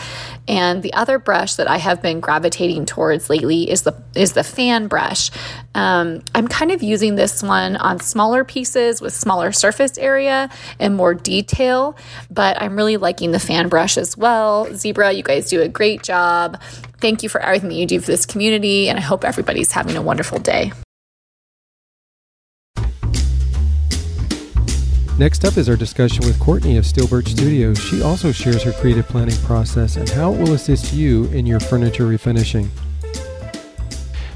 [0.47, 4.43] And the other brush that I have been gravitating towards lately is the is the
[4.43, 5.31] fan brush.
[5.75, 10.49] Um, I'm kind of using this one on smaller pieces with smaller surface area
[10.79, 11.95] and more detail,
[12.29, 14.65] but I'm really liking the fan brush as well.
[14.67, 16.61] Zibra, you guys do a great job.
[16.99, 19.95] Thank you for everything that you do for this community, and I hope everybody's having
[19.95, 20.71] a wonderful day.
[25.21, 27.77] Next up is our discussion with Courtney of Steel Birch Studios.
[27.77, 31.59] She also shares her creative planning process and how it will assist you in your
[31.59, 32.67] furniture refinishing.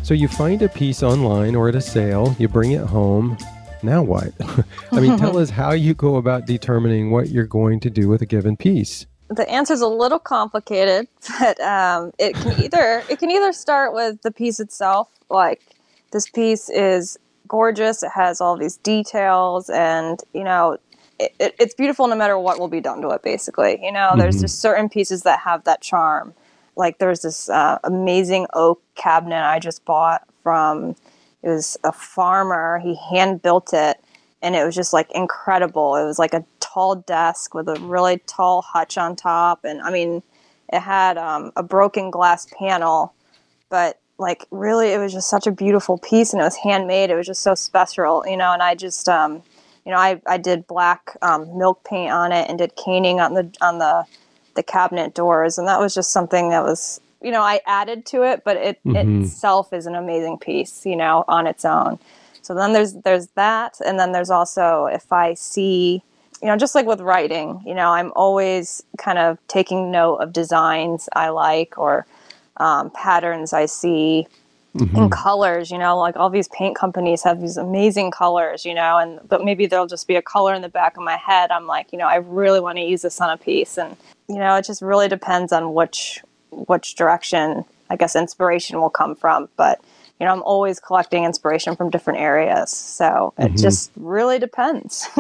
[0.04, 3.36] So you find a piece online or at a sale, you bring it home.
[3.82, 4.32] Now what?
[4.92, 8.22] I mean, tell us how you go about determining what you're going to do with
[8.22, 9.08] a given piece.
[9.30, 11.08] The answer is a little complicated,
[11.40, 15.64] but um, it can either it can either start with the piece itself, like
[16.12, 18.04] this piece is gorgeous.
[18.04, 20.78] It has all these details, and you know,
[21.20, 23.24] it, it, it's beautiful no matter what will be done to it.
[23.24, 24.20] Basically, you know, mm-hmm.
[24.20, 26.34] there's just certain pieces that have that charm.
[26.76, 30.96] Like there's this uh, amazing oak cabinet I just bought from.
[31.42, 32.80] It was a farmer.
[32.84, 33.98] He hand built it,
[34.42, 35.96] and it was just like incredible.
[35.96, 39.92] It was like a tall desk with a really tall hutch on top, and I
[39.92, 40.24] mean,
[40.74, 43.14] it had um, a broken glass panel,
[43.70, 47.16] but like really it was just such a beautiful piece and it was handmade it
[47.16, 49.42] was just so special you know and i just um
[49.86, 53.34] you know i i did black um, milk paint on it and did caning on
[53.34, 54.06] the on the
[54.56, 58.24] the cabinet doors and that was just something that was you know i added to
[58.24, 59.24] it but it mm-hmm.
[59.24, 62.00] itself is an amazing piece you know on its own
[62.42, 66.02] so then there's there's that and then there's also if i see
[66.42, 70.32] you know just like with writing you know i'm always kind of taking note of
[70.32, 72.06] designs i like or
[72.58, 74.28] um, patterns I see
[74.76, 74.96] mm-hmm.
[74.96, 75.72] in colors.
[75.72, 78.66] You know, like all these paint companies have these amazing colors.
[78.66, 81.18] You know, and but maybe there'll just be a color in the back of my
[81.18, 81.52] head.
[81.52, 83.96] I'm like, you know, I really want to use this on a piece, and
[84.28, 89.16] you know, it just really depends on which which direction I guess inspiration will come
[89.16, 89.50] from.
[89.58, 89.82] But
[90.20, 93.56] you know, I'm always collecting inspiration from different areas, so it mm-hmm.
[93.58, 95.08] just really depends.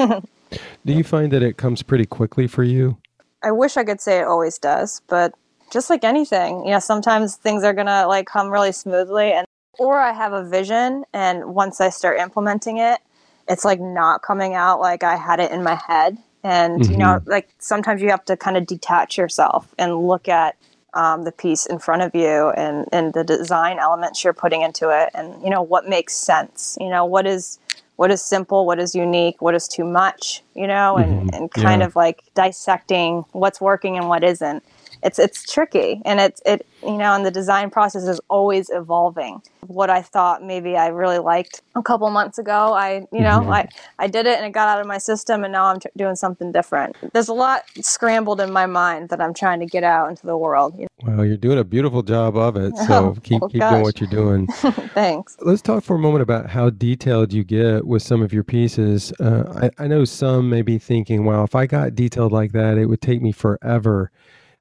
[0.85, 2.97] Do you find that it comes pretty quickly for you?
[3.43, 5.33] I wish I could say it always does, but
[5.71, 9.45] just like anything, you know, sometimes things are going to like come really smoothly and
[9.77, 12.99] or I have a vision and once I start implementing it,
[13.47, 16.17] it's like not coming out like I had it in my head.
[16.43, 16.91] And mm-hmm.
[16.91, 17.29] you know, mm-hmm.
[17.29, 20.55] like sometimes you have to kind of detach yourself and look at
[20.95, 24.89] um, the piece in front of you and, and the design elements you're putting into
[24.89, 27.59] it and you know what makes sense you know what is
[27.97, 31.35] what is simple what is unique what is too much you know and, mm-hmm.
[31.35, 31.87] and kind yeah.
[31.87, 34.63] of like dissecting what's working and what isn't
[35.03, 36.01] it's it's tricky.
[36.05, 39.41] And it's it you know and the design process is always evolving.
[39.67, 43.49] What i thought maybe i really liked a couple months ago i you know mm-hmm.
[43.49, 45.89] i i did it and it got out of my system and now i'm t-
[45.97, 46.95] doing something different.
[47.13, 50.37] There's a lot scrambled in my mind that i'm trying to get out into the
[50.37, 51.15] world you know?
[51.15, 54.09] well you're doing a beautiful job of it so oh, keep keep doing what you're
[54.09, 54.47] doing.
[54.93, 55.35] Thanks.
[55.41, 59.11] Let's talk for a moment about how detailed you get with some of your pieces.
[59.19, 62.77] Uh, I, I know some may be thinking well if i got detailed like that
[62.77, 64.11] it would take me forever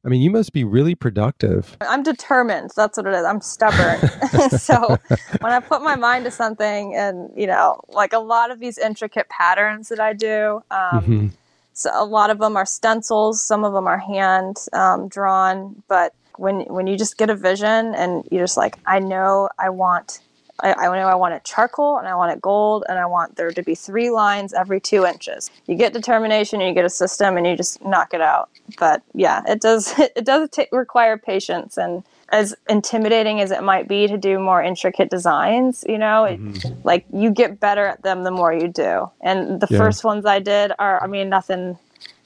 [0.05, 1.77] I mean, you must be really productive.
[1.81, 2.73] I'm determined.
[2.77, 3.25] That's what it is.
[3.25, 3.99] I'm stubborn.
[4.59, 4.99] so
[5.41, 8.77] when I put my mind to something, and you know, like a lot of these
[8.77, 11.27] intricate patterns that I do, um, mm-hmm.
[11.75, 16.15] So a lot of them are stencils, some of them are hand um, drawn, but
[16.37, 20.21] when when you just get a vision and you're just like, I know I want
[20.61, 23.37] I, I know I want it charcoal and I want it gold and I want
[23.37, 25.51] there to be three lines every two inches.
[25.67, 28.51] You get determination and you get a system and you just knock it out.
[28.79, 33.87] But yeah, it does it does t- require patience and as intimidating as it might
[33.87, 36.81] be to do more intricate designs, you know, mm-hmm.
[36.83, 39.11] like you get better at them the more you do.
[39.21, 39.79] And the yeah.
[39.79, 41.79] first ones I did are, I mean, nothing,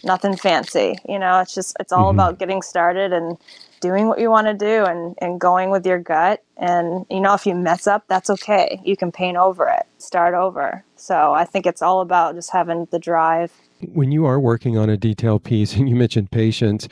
[0.04, 2.20] nothing fancy, you know, it's just, it's all mm-hmm.
[2.20, 3.36] about getting started and
[3.80, 6.42] doing what you want to do and, and going with your gut.
[6.56, 8.80] And, you know, if you mess up, that's okay.
[8.84, 10.84] You can paint over it, start over.
[10.96, 13.52] So I think it's all about just having the drive.
[13.92, 16.88] When you are working on a detail piece and you mentioned patience,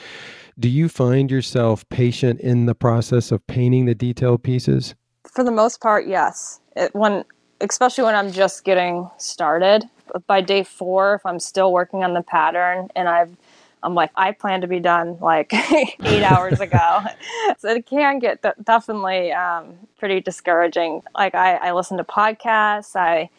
[0.59, 4.95] do you find yourself patient in the process of painting the detailed pieces?
[5.25, 6.61] For the most part, yes.
[6.77, 7.25] It, when,
[7.61, 9.85] especially when I'm just getting started.
[10.29, 13.37] By day four, if I'm still working on the pattern and I've
[13.83, 15.53] I'm like, I plan to be done like
[16.05, 17.01] eight hours ago.
[17.59, 21.03] so it can get definitely um, pretty discouraging.
[21.15, 23.31] Like I, I listen to podcasts, I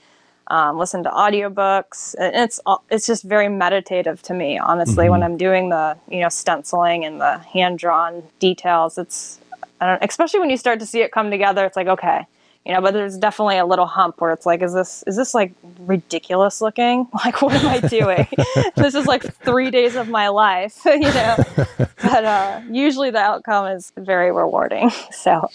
[0.49, 2.15] um, listen to audiobooks.
[2.17, 5.05] And it's it's just very meditative to me, honestly.
[5.05, 5.11] Mm-hmm.
[5.11, 9.39] When I'm doing the you know stenciling and the hand drawn details, it's
[9.81, 11.65] especially when you start to see it come together.
[11.65, 12.25] It's like okay,
[12.67, 12.81] you know.
[12.81, 16.61] But there's definitely a little hump where it's like, is this is this like ridiculous
[16.61, 17.07] looking?
[17.25, 18.27] Like what am I doing?
[18.75, 21.35] this is like three days of my life, you know.
[21.77, 24.91] but uh, usually the outcome is very rewarding.
[25.11, 25.49] So.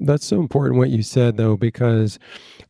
[0.00, 2.18] That's so important what you said though, because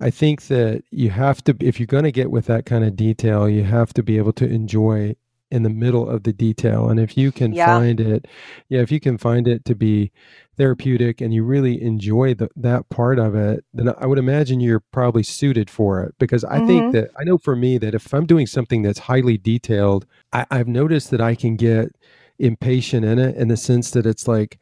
[0.00, 2.96] I think that you have to, if you're going to get with that kind of
[2.96, 5.16] detail, you have to be able to enjoy
[5.50, 6.88] in the middle of the detail.
[6.88, 7.66] And if you can yeah.
[7.66, 8.26] find it,
[8.68, 10.10] yeah, if you can find it to be
[10.56, 14.82] therapeutic and you really enjoy the, that part of it, then I would imagine you're
[14.92, 16.14] probably suited for it.
[16.18, 16.66] Because I mm-hmm.
[16.66, 20.46] think that, I know for me that if I'm doing something that's highly detailed, I,
[20.50, 21.94] I've noticed that I can get
[22.38, 24.58] impatient in it in the sense that it's like,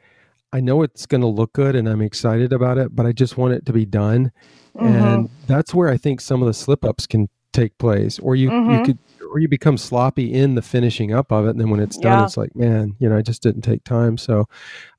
[0.52, 3.36] I know it's going to look good and I'm excited about it, but I just
[3.36, 4.30] want it to be done.
[4.76, 4.86] Mm-hmm.
[4.86, 8.50] And that's where I think some of the slip ups can take place or you
[8.50, 8.70] mm-hmm.
[8.70, 8.98] you could
[9.34, 12.20] or you become sloppy in the finishing up of it and then when it's done
[12.20, 12.24] yeah.
[12.24, 14.46] it's like man you know i just didn't take time so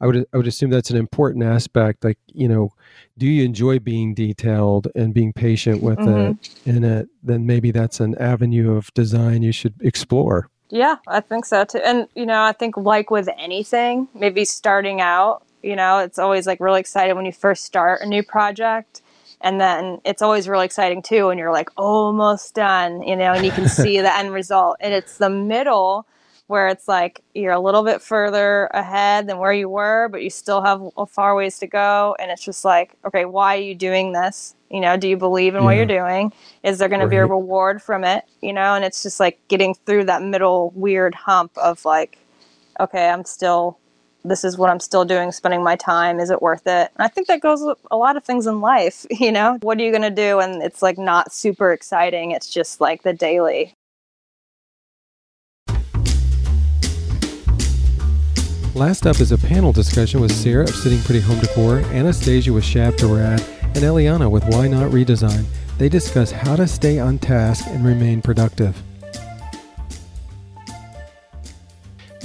[0.01, 2.69] i would i would assume that's an important aspect like you know
[3.17, 6.31] do you enjoy being detailed and being patient with mm-hmm.
[6.31, 11.21] it in it then maybe that's an avenue of design you should explore yeah i
[11.21, 15.77] think so too and you know i think like with anything maybe starting out you
[15.77, 19.01] know it's always like really excited when you first start a new project
[19.41, 23.45] and then it's always really exciting too when you're like almost done you know and
[23.45, 24.77] you can see the end result.
[24.79, 26.07] And it's the middle
[26.47, 30.29] where it's like you're a little bit further ahead than where you were but you
[30.29, 32.15] still have a far ways to go.
[32.19, 34.55] And it's just like okay why are you doing this?
[34.69, 35.65] You know do you believe in yeah.
[35.65, 36.33] what you're doing?
[36.63, 37.05] Is there going right.
[37.05, 38.25] to be a reward from it?
[38.41, 42.19] You know and it's just like getting through that middle weird hump of like
[42.79, 43.79] okay i'm still
[44.25, 46.19] this is what I'm still doing, spending my time.
[46.19, 46.91] Is it worth it?
[46.95, 49.05] And I think that goes with a lot of things in life.
[49.25, 50.39] You know, what are you going to do?
[50.39, 52.31] And it's like not super exciting.
[52.31, 53.73] It's just like the daily.
[58.75, 62.65] Last up is a panel discussion with Sarah of Sitting Pretty Home Decor, Anastasia with
[62.65, 65.45] Shab to Rad, and Eliana with Why Not Redesign.
[65.77, 68.75] They discuss how to stay on task and remain productive.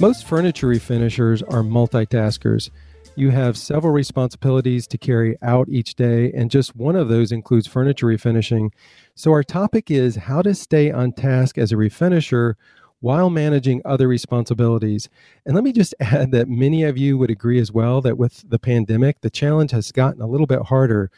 [0.01, 2.71] Most furniture refinishers are multitaskers.
[3.15, 7.67] You have several responsibilities to carry out each day, and just one of those includes
[7.67, 8.71] furniture refinishing.
[9.13, 12.55] So, our topic is how to stay on task as a refinisher
[13.01, 15.07] while managing other responsibilities.
[15.45, 18.49] And let me just add that many of you would agree as well that with
[18.49, 21.11] the pandemic, the challenge has gotten a little bit harder.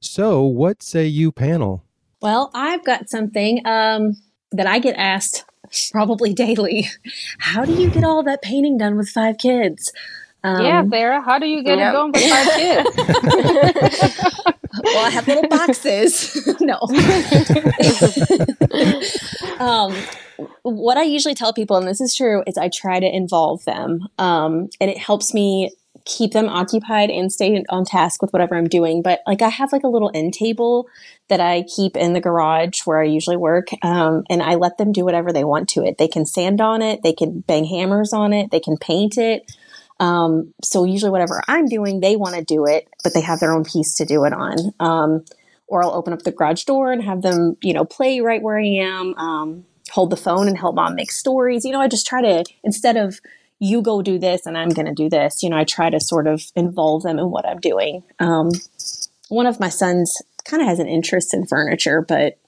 [0.00, 1.84] So, what say you, panel?
[2.22, 4.16] Well, I've got something um,
[4.52, 5.44] that I get asked
[5.92, 6.88] probably daily.
[7.38, 9.92] How do you get all that painting done with five kids?
[10.42, 12.90] Um, yeah, Sarah, how do you get it going with five kids?
[14.84, 16.48] well, I have little boxes.
[16.60, 16.78] no.
[19.58, 19.94] um,
[20.62, 24.08] what I usually tell people, and this is true, is I try to involve them.
[24.18, 25.72] Um, and it helps me
[26.16, 29.02] keep them occupied and stay on task with whatever I'm doing.
[29.02, 30.88] But like I have like a little end table
[31.28, 34.92] that I keep in the garage where I usually work, um, and I let them
[34.92, 35.98] do whatever they want to it.
[35.98, 39.50] They can sand on it, they can bang hammers on it, they can paint it.
[40.00, 43.52] Um, so usually whatever I'm doing, they want to do it, but they have their
[43.52, 44.72] own piece to do it on.
[44.80, 45.24] Um,
[45.66, 48.58] or I'll open up the garage door and have them, you know, play right where
[48.58, 49.14] I am.
[49.16, 51.64] Um, hold the phone and help mom make stories.
[51.64, 53.20] You know, I just try to instead of
[53.60, 55.42] you go do this and I'm going to do this.
[55.42, 58.02] You know, I try to sort of involve them in what I'm doing.
[58.18, 58.50] Um,
[59.28, 62.38] one of my sons kind of has an interest in furniture, but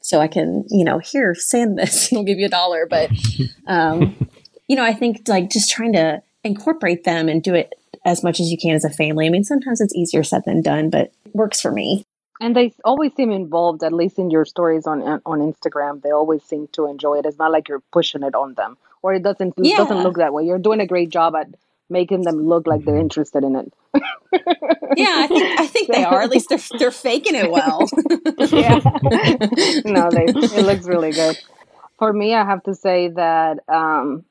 [0.00, 2.86] so I can, you know, here, sand this, and I'll give you a dollar.
[2.86, 3.10] But,
[3.66, 4.28] um,
[4.68, 8.40] you know, I think like just trying to incorporate them and do it as much
[8.40, 9.26] as you can as a family.
[9.26, 12.04] I mean, sometimes it's easier said than done, but it works for me.
[12.40, 16.02] And they always seem involved, at least in your stories on on Instagram.
[16.02, 17.26] They always seem to enjoy it.
[17.26, 19.76] It's not like you're pushing it on them, or it doesn't yeah.
[19.76, 20.44] doesn't look that way.
[20.44, 21.48] You're doing a great job at
[21.90, 23.72] making them look like they're interested in it.
[24.96, 26.22] yeah, I think I think they are.
[26.22, 27.80] At least they're they're faking it well.
[28.50, 28.80] yeah.
[29.84, 31.38] no, they it looks really good.
[31.98, 34.24] For me, I have to say that um,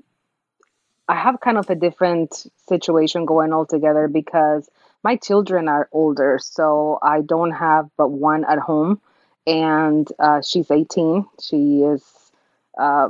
[1.08, 4.70] I have kind of a different situation going altogether because
[5.04, 9.02] my children are older, so I don't have but one at home,
[9.46, 11.26] and uh, she's 18.
[11.42, 12.04] She is
[12.78, 13.10] uh,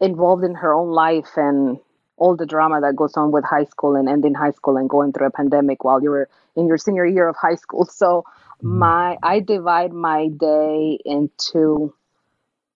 [0.00, 1.78] involved in her own life and
[2.16, 5.12] all the drama that goes on with high school and ending high school and going
[5.12, 7.84] through a pandemic while you're in your senior year of high school.
[7.90, 8.24] So
[8.62, 8.78] mm-hmm.
[8.78, 11.94] my I divide my day into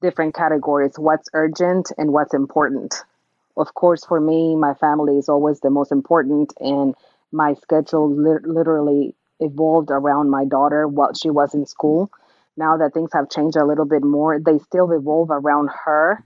[0.01, 2.95] different categories, what's urgent and what's important.
[3.57, 6.95] Of course, for me, my family is always the most important and
[7.33, 12.11] my schedule li- literally evolved around my daughter while she was in school.
[12.57, 16.25] Now that things have changed a little bit more, they still evolve around her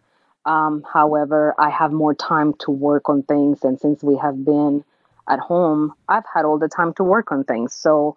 [0.48, 3.64] um, however, I have more time to work on things.
[3.64, 4.82] And since we have been
[5.28, 7.74] at home, I've had all the time to work on things.
[7.74, 8.16] So,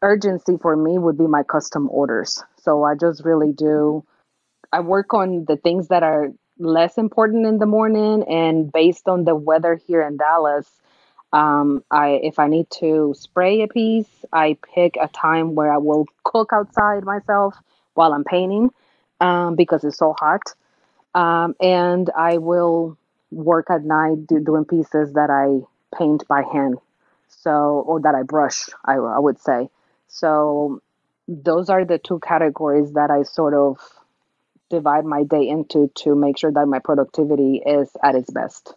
[0.00, 2.42] urgency for me would be my custom orders.
[2.62, 4.04] So, I just really do,
[4.72, 8.24] I work on the things that are less important in the morning.
[8.24, 10.66] And based on the weather here in Dallas,
[11.34, 15.76] um, I if I need to spray a piece, I pick a time where I
[15.78, 17.54] will cook outside myself
[17.92, 18.70] while I'm painting
[19.20, 20.40] um, because it's so hot.
[21.16, 22.98] Um, and I will
[23.30, 25.64] work at night do, doing pieces that I
[25.96, 26.76] paint by hand.
[27.28, 29.70] So, or that I brush, I, I would say.
[30.08, 30.82] So,
[31.26, 33.78] those are the two categories that I sort of
[34.68, 38.74] divide my day into to make sure that my productivity is at its best.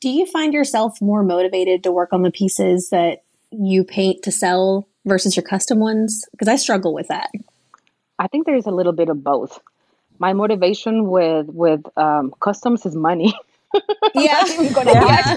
[0.00, 4.30] Do you find yourself more motivated to work on the pieces that you paint to
[4.30, 6.24] sell versus your custom ones?
[6.32, 7.30] Because I struggle with that.
[8.18, 9.58] I think there's a little bit of both
[10.18, 13.34] my motivation with with um, customs is money.
[14.14, 15.34] yeah, yeah.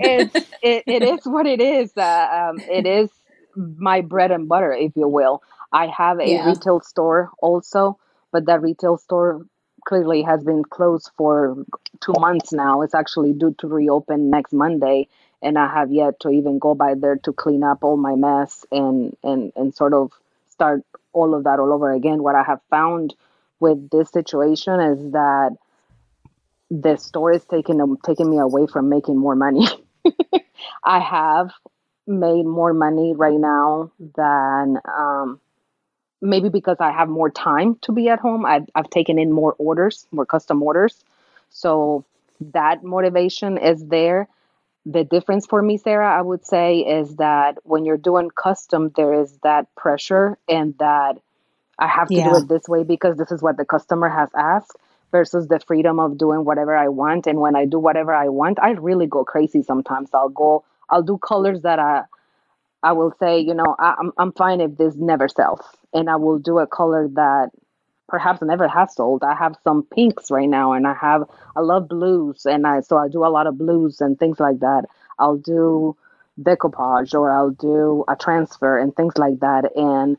[0.00, 1.92] it's it, it is what it is.
[1.96, 3.10] Uh, um, it is
[3.56, 5.42] my bread and butter, if you will.
[5.72, 6.46] I have a yeah.
[6.46, 7.98] retail store also,
[8.30, 9.46] but that retail store
[9.84, 11.56] clearly has been closed for
[12.00, 12.82] two months now.
[12.82, 15.08] It's actually due to reopen next Monday,
[15.42, 18.64] and I have yet to even go by there to clean up all my mess
[18.70, 20.12] and and and sort of
[20.62, 22.22] start all of that all over again.
[22.22, 23.14] What I have found
[23.58, 25.56] with this situation is that
[26.70, 29.66] the store is taking taking me away from making more money.
[30.84, 31.50] I have
[32.06, 35.40] made more money right now than um,
[36.20, 38.46] maybe because I have more time to be at home.
[38.46, 41.04] I've, I've taken in more orders, more custom orders.
[41.50, 42.04] So
[42.52, 44.28] that motivation is there
[44.86, 49.14] the difference for me, Sarah, I would say, is that when you're doing custom, there
[49.22, 51.18] is that pressure and that
[51.78, 52.22] I have to yeah.
[52.22, 54.76] do it this way because this is what the customer has asked
[55.12, 57.26] versus the freedom of doing whatever I want.
[57.26, 60.10] And when I do whatever I want, I really go crazy sometimes.
[60.14, 62.04] I'll go, I'll do colors that I,
[62.82, 65.60] I will say, you know, I, I'm, I'm fine if this never sells.
[65.94, 67.50] And I will do a color that
[68.08, 69.22] perhaps never has sold.
[69.24, 71.24] I have some pinks right now, and I have
[71.56, 74.60] I love blues, and I so I do a lot of blues and things like
[74.60, 74.84] that.
[75.18, 75.96] I'll do
[76.40, 80.16] decoupage or I'll do a transfer and things like that, and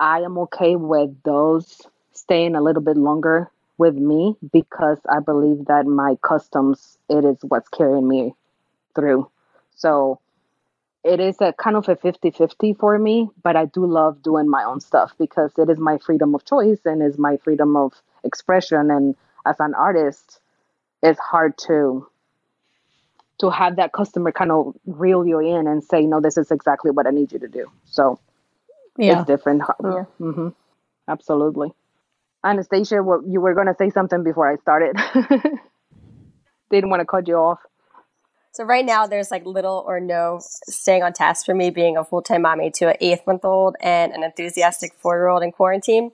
[0.00, 1.80] I am okay with those
[2.12, 7.38] staying a little bit longer with me because I believe that my customs it is
[7.42, 8.34] what's carrying me
[8.94, 9.30] through.
[9.76, 10.20] So
[11.04, 14.64] it is a kind of a 50-50 for me but i do love doing my
[14.64, 17.92] own stuff because it is my freedom of choice and is my freedom of
[18.24, 19.14] expression and
[19.46, 20.40] as an artist
[21.02, 22.06] it's hard to
[23.38, 26.90] to have that customer kind of reel you in and say no this is exactly
[26.90, 28.18] what i need you to do so
[28.96, 29.18] yeah.
[29.18, 30.04] it's different yeah.
[30.20, 30.48] mm-hmm.
[31.08, 31.70] absolutely
[32.44, 34.96] anastasia what you were going to say something before i started
[36.70, 37.60] didn't want to cut you off
[38.54, 42.04] so right now, there's like little or no staying on task for me being a
[42.04, 45.50] full time mommy to an eighth month old and an enthusiastic four year old in
[45.50, 46.12] quarantine.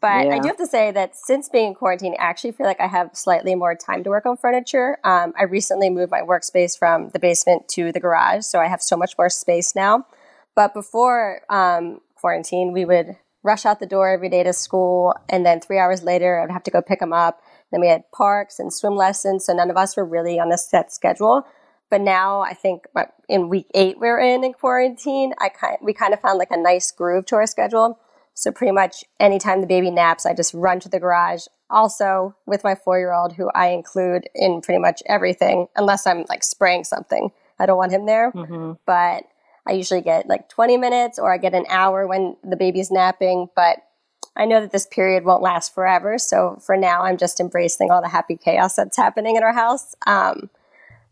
[0.00, 0.36] But yeah.
[0.36, 2.86] I do have to say that since being in quarantine, I actually feel like I
[2.86, 4.96] have slightly more time to work on furniture.
[5.04, 8.80] Um, I recently moved my workspace from the basement to the garage, so I have
[8.80, 10.06] so much more space now.
[10.54, 15.44] But before um, quarantine, we would rush out the door every day to school, and
[15.44, 17.42] then three hours later, I'd have to go pick them up.
[17.70, 20.56] Then we had parks and swim lessons, so none of us were really on a
[20.56, 21.44] set schedule.
[21.90, 22.84] But now I think
[23.28, 26.56] in week eight we're in in quarantine, I kind we kind of found like a
[26.56, 27.98] nice groove to our schedule.
[28.34, 31.46] So pretty much anytime the baby naps, I just run to the garage.
[31.70, 36.24] Also with my four year old, who I include in pretty much everything, unless I'm
[36.28, 37.30] like spraying something.
[37.58, 38.32] I don't want him there.
[38.32, 38.72] Mm-hmm.
[38.84, 39.24] But
[39.66, 43.48] I usually get like 20 minutes or I get an hour when the baby's napping.
[43.56, 43.78] But
[44.36, 46.18] I know that this period won't last forever.
[46.18, 49.94] So for now, I'm just embracing all the happy chaos that's happening in our house.
[50.06, 50.50] Um,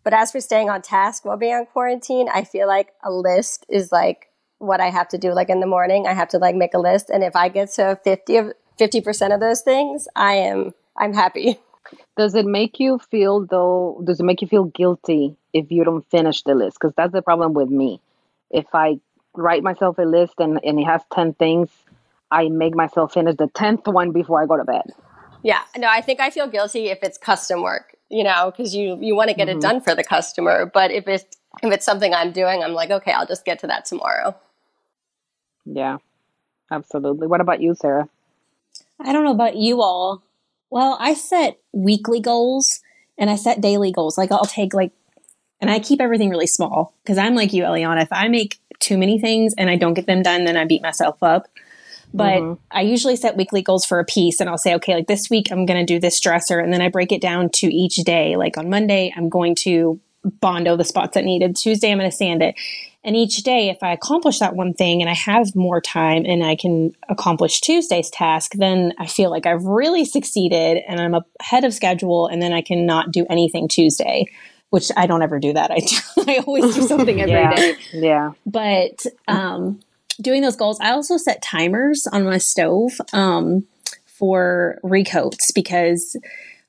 [0.05, 3.67] but as for staying on task while being on quarantine, I feel like a list
[3.69, 4.29] is like
[4.59, 5.33] what I have to do.
[5.33, 7.73] Like in the morning, I have to like make a list, and if I get
[7.73, 11.59] to fifty of fifty percent of those things, I am I'm happy.
[12.17, 14.01] Does it make you feel though?
[14.05, 16.79] Does it make you feel guilty if you don't finish the list?
[16.81, 18.01] Because that's the problem with me.
[18.51, 19.01] If I
[19.35, 21.69] write myself a list and, and it has ten things,
[22.31, 24.93] I make myself finish the tenth one before I go to bed.
[25.43, 28.99] Yeah, no, I think I feel guilty if it's custom work, you know, because you
[29.01, 29.59] you want to get mm-hmm.
[29.59, 30.71] it done for the customer.
[30.73, 33.67] But if it's if it's something I'm doing, I'm like, okay, I'll just get to
[33.69, 34.37] that tomorrow.
[35.65, 35.99] Yeah,
[36.71, 37.27] absolutely.
[37.27, 38.09] What about you, Sarah?
[39.01, 40.23] I don't know about you all.
[40.71, 42.81] Well, I set weekly goals
[43.19, 44.19] and I set daily goals.
[44.19, 44.93] Like I'll take like,
[45.61, 48.03] and I keep everything really small because I'm like you, Eliana.
[48.03, 50.83] If I make too many things and I don't get them done, then I beat
[50.83, 51.49] myself up.
[52.15, 52.63] But mm-hmm.
[52.71, 55.51] I usually set weekly goals for a piece and I'll say, okay, like this week
[55.51, 56.61] I'm going to do this dresser.
[56.61, 58.37] And then I break it down to each day.
[58.37, 61.57] Like on Monday, I'm going to bondo the spots that needed.
[61.57, 62.55] Tuesday, I'm going to sand it.
[63.03, 66.43] And each day, if I accomplish that one thing and I have more time and
[66.43, 71.65] I can accomplish Tuesday's task, then I feel like I've really succeeded and I'm ahead
[71.65, 72.29] of schedule.
[72.29, 74.27] And then I cannot do anything Tuesday,
[74.71, 75.73] which I don't ever do that.
[75.73, 75.97] I, do,
[76.33, 77.55] I always do something every yeah.
[77.55, 77.77] day.
[77.93, 78.33] yeah.
[78.47, 79.81] But, um,
[80.21, 83.67] doing those goals, I also set timers on my stove um,
[84.07, 86.17] for recoats because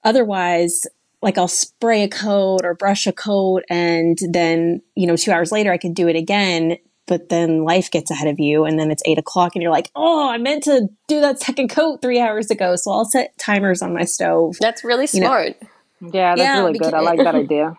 [0.03, 0.85] otherwise,
[1.21, 5.51] like I'll spray a coat or brush a coat, and then you know, two hours
[5.51, 6.77] later, I can do it again.
[7.07, 9.91] But then life gets ahead of you, and then it's eight o'clock, and you're like,
[9.95, 13.81] "Oh, I meant to do that second coat three hours ago." So I'll set timers
[13.81, 14.55] on my stove.
[14.59, 15.55] That's really smart.
[15.59, 15.67] You
[16.01, 16.11] know?
[16.13, 16.93] Yeah, that's yeah, really good.
[16.93, 17.77] I like that idea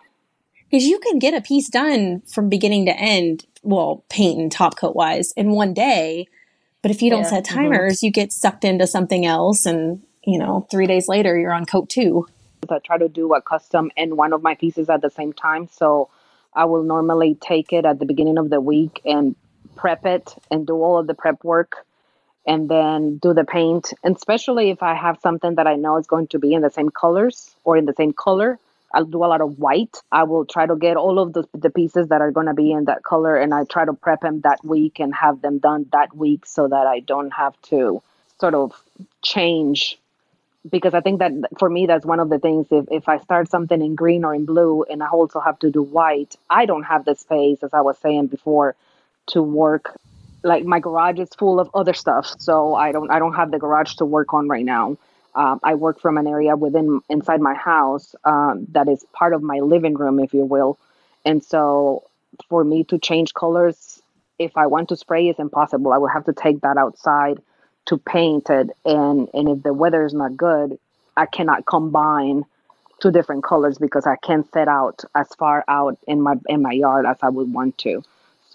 [0.69, 4.77] because you can get a piece done from beginning to end well, paint and top
[4.77, 6.27] coat wise in one day.
[6.81, 7.29] But if you don't yeah.
[7.29, 7.55] set mm-hmm.
[7.55, 8.05] timers, mm-hmm.
[8.05, 9.65] you get sucked into something else.
[9.65, 12.27] And, you know, three days later, you're on coat two.
[12.69, 15.69] I try to do a custom in one of my pieces at the same time.
[15.71, 16.09] So
[16.53, 19.35] I will normally take it at the beginning of the week and
[19.75, 21.85] prep it and do all of the prep work
[22.45, 23.93] and then do the paint.
[24.03, 26.71] And especially if I have something that I know is going to be in the
[26.71, 28.57] same colors or in the same color,
[28.97, 29.95] I'll do a lot of white.
[30.11, 32.71] I will try to get all of the, the pieces that are going to be
[32.71, 35.85] in that color and I try to prep them that week and have them done
[35.91, 38.01] that week so that I don't have to
[38.39, 38.73] sort of
[39.21, 39.99] change
[40.67, 43.51] because I think that for me that's one of the things if, if I start
[43.51, 46.83] something in green or in blue and I also have to do white, I don't
[46.83, 48.75] have the space as I was saying before
[49.27, 49.95] to work
[50.41, 53.59] like my garage is full of other stuff so I don't I don't have the
[53.59, 54.97] garage to work on right now.
[55.37, 59.43] Um, I work from an area within inside my house um, that is part of
[59.43, 60.79] my living room, if you will.
[61.25, 62.03] And so,
[62.49, 64.01] for me to change colors,
[64.39, 65.93] if I want to spray, is impossible.
[65.93, 67.39] I would have to take that outside
[67.87, 70.79] to paint it, and and if the weather is not good,
[71.17, 72.45] I cannot combine
[73.01, 76.73] two different colors because I can't set out as far out in my in my
[76.73, 78.03] yard as I would want to.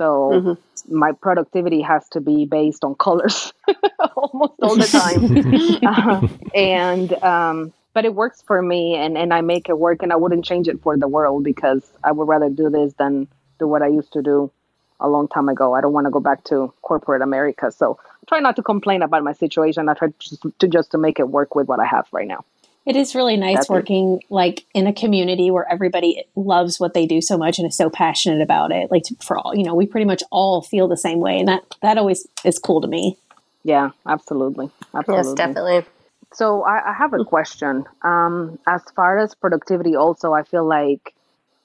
[0.03, 0.99] So mm-hmm.
[0.99, 3.53] my productivity has to be based on colors
[4.17, 5.79] almost all the time.
[5.87, 6.27] uh,
[6.57, 10.17] and, um, but it works for me and, and I make it work and I
[10.17, 13.29] wouldn't change it for the world because I would rather do this than
[13.61, 14.51] do what I used to do
[14.99, 15.73] a long time ago.
[15.73, 17.71] I don't want to go back to corporate America.
[17.71, 19.89] So I try not to complain about my situation.
[19.89, 22.45] I try to, to just to make it work with what I have right now.
[22.85, 24.25] It is really nice That's working it.
[24.29, 27.89] like in a community where everybody loves what they do so much and is so
[27.89, 28.91] passionate about it.
[28.91, 31.63] Like for all, you know, we pretty much all feel the same way, and that
[31.83, 33.17] that always is cool to me.
[33.63, 35.29] Yeah, absolutely, absolutely.
[35.29, 35.85] Yes, definitely.
[36.33, 37.85] So I, I have a question.
[38.03, 41.15] Um, as far as productivity, also, I feel like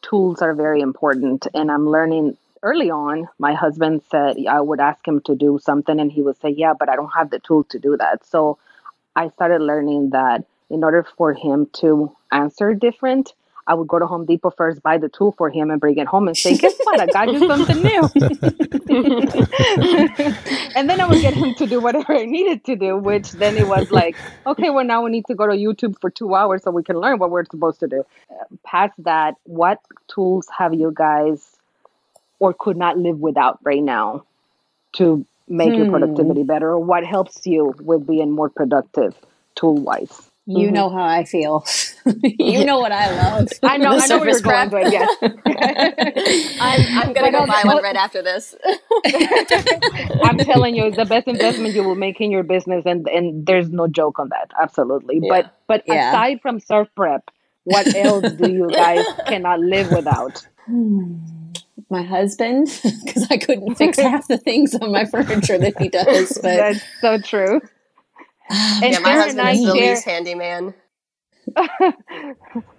[0.03, 2.37] tools are very important, and I'm learning.
[2.63, 6.39] Early on, my husband said I would ask him to do something, and he would
[6.41, 8.57] say, "Yeah, but I don't have the tool to do that." So
[9.15, 13.33] I started learning that in order for him to answer different,
[13.67, 16.07] I would go to Home Depot first, buy the tool for him, and bring it
[16.07, 17.01] home and say, Guess what?
[17.01, 18.01] I got you something new.
[20.75, 23.57] and then I would get him to do whatever I needed to do, which then
[23.57, 24.15] it was like,
[24.45, 26.97] Okay, well, now we need to go to YouTube for two hours so we can
[26.97, 28.05] learn what we're supposed to do.
[28.63, 31.57] Past that, what tools have you guys
[32.39, 34.23] or could not live without right now
[34.93, 35.75] to make hmm.
[35.75, 36.69] your productivity better?
[36.69, 39.13] Or what helps you with being more productive
[39.55, 40.26] tool wise?
[40.49, 40.75] You mm-hmm.
[40.75, 41.65] know how I feel.
[42.23, 43.49] you know what I love.
[43.63, 43.97] I know.
[43.97, 45.05] I know where you're going, but yeah.
[46.61, 48.55] I'm, I'm gonna go buy one right after this.
[50.23, 53.45] I'm telling you, it's the best investment you will make in your business, and and
[53.45, 54.51] there's no joke on that.
[54.57, 55.19] Absolutely.
[55.21, 55.27] Yeah.
[55.27, 56.11] But but yeah.
[56.11, 57.29] aside from surf prep,
[57.65, 60.47] what else do you guys cannot live without?
[61.89, 62.67] my husband
[63.05, 66.33] because I couldn't fix half the things on my furniture that he does.
[66.33, 67.61] But that's so true.
[68.83, 69.91] and yeah, my husband is the share...
[69.91, 70.73] least handyman.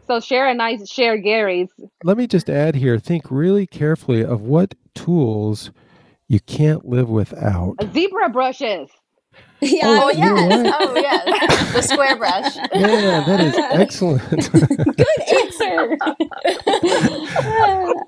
[0.06, 1.68] so Sarah and I share Gary's.
[2.04, 5.70] Let me just add here: think really carefully of what tools
[6.28, 7.76] you can't live without.
[7.78, 8.90] Zibra brushes.
[9.62, 9.86] Yeah.
[9.86, 10.74] Oh, oh yes.
[10.80, 11.72] Oh, yes.
[11.74, 12.56] The square brush.
[12.72, 14.52] Yeah, that is excellent.
[14.96, 15.96] Good answer.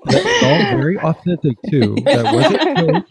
[0.05, 1.95] That's all very authentic too.
[2.05, 3.05] That wasn't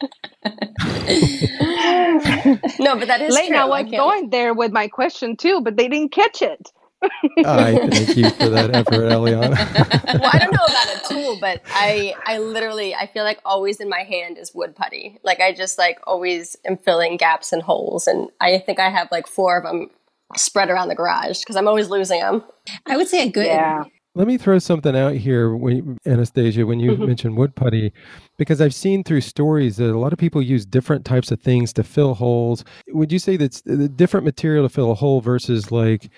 [2.78, 3.56] no, but that is Late, true.
[3.56, 6.72] I was going there with my question too, but they didn't catch it.
[7.02, 9.50] I thank you for that effort, Eliana.
[10.20, 13.80] well, I don't know about a tool, but I I literally I feel like always
[13.80, 15.18] in my hand is wood putty.
[15.22, 19.08] Like I just like always am filling gaps and holes, and I think I have
[19.10, 19.90] like four of them
[20.36, 22.44] spread around the garage because I'm always losing them.
[22.86, 23.46] I would say a good.
[23.46, 23.84] Yeah.
[24.16, 27.06] Let me throw something out here, when, Anastasia, when you mm-hmm.
[27.06, 27.92] mentioned wood putty,
[28.38, 31.72] because I've seen through stories that a lot of people use different types of things
[31.74, 32.64] to fill holes.
[32.88, 36.10] Would you say that's the different material to fill a hole versus like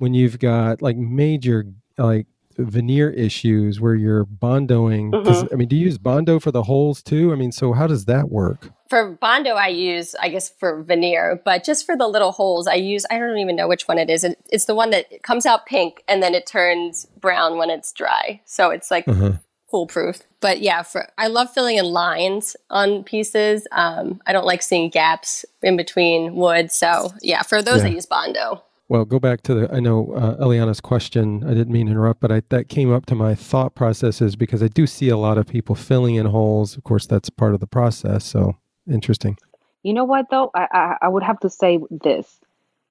[0.00, 1.66] when you've got like major
[1.98, 2.26] like
[2.56, 5.52] veneer issues where you're bondoing mm-hmm.
[5.52, 7.32] i mean do you use bondo for the holes too?
[7.32, 8.70] I mean so how does that work?
[8.88, 12.74] For bondo i use i guess for veneer but just for the little holes i
[12.74, 14.24] use i don't even know which one it is.
[14.50, 18.40] It's the one that comes out pink and then it turns brown when it's dry.
[18.46, 19.32] So it's like uh-huh.
[19.70, 20.22] foolproof.
[20.40, 23.66] But yeah for i love filling in lines on pieces.
[23.70, 26.72] Um, i don't like seeing gaps in between wood.
[26.72, 27.88] So yeah for those yeah.
[27.88, 29.72] i use bondo well, go back to the.
[29.72, 31.44] I know uh, Eliana's question.
[31.44, 34.64] I didn't mean to interrupt, but I, that came up to my thought processes because
[34.64, 36.76] I do see a lot of people filling in holes.
[36.76, 38.24] Of course, that's part of the process.
[38.24, 38.56] So
[38.90, 39.38] interesting.
[39.84, 40.50] You know what though?
[40.56, 42.40] I I, I would have to say this.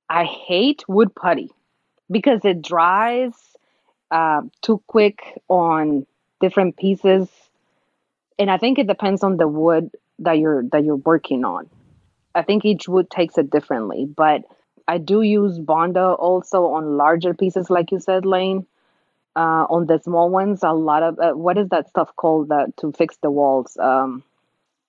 [0.10, 1.52] I hate wood putty
[2.10, 3.34] because it dries
[4.10, 5.20] uh, too quick
[5.50, 6.08] on
[6.40, 7.28] different pieces,
[8.40, 11.70] and I think it depends on the wood that you're that you're working on.
[12.34, 14.46] I think each wood takes it differently, but
[14.90, 18.66] I do use Bondo also on larger pieces, like you said, Lane.
[19.36, 22.76] Uh, on the small ones, a lot of uh, what is that stuff called that
[22.78, 23.78] to fix the walls?
[23.78, 24.24] Um,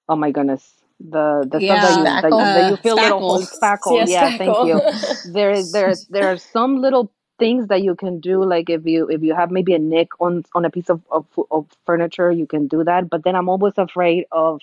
[0.08, 0.64] oh my goodness,
[0.98, 3.02] the the yeah, stuff that you, that, that you feel spackle.
[3.02, 4.08] little holes, spackle.
[4.08, 4.80] Yeah, yeah thank you.
[5.32, 9.22] there there there are some little things that you can do like if you if
[9.22, 12.68] you have maybe a nick on on a piece of, of, of furniture you can
[12.68, 14.60] do that but then i'm always afraid of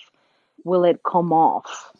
[0.62, 1.92] will it come off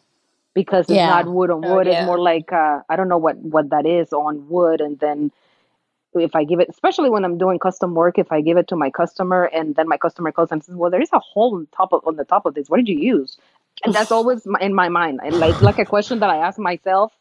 [0.53, 1.09] because it's yeah.
[1.09, 1.87] not wood on oh, wood.
[1.87, 1.99] Oh, yeah.
[1.99, 5.31] It's more like uh, I don't know what what that is on wood, and then
[6.13, 8.75] if I give it, especially when I'm doing custom work, if I give it to
[8.75, 11.67] my customer and then my customer calls and says, "Well, there is a hole on
[11.75, 12.69] top of on the top of this.
[12.69, 13.37] What did you use?"
[13.83, 17.13] And that's always in my mind, and like like a question that I ask myself,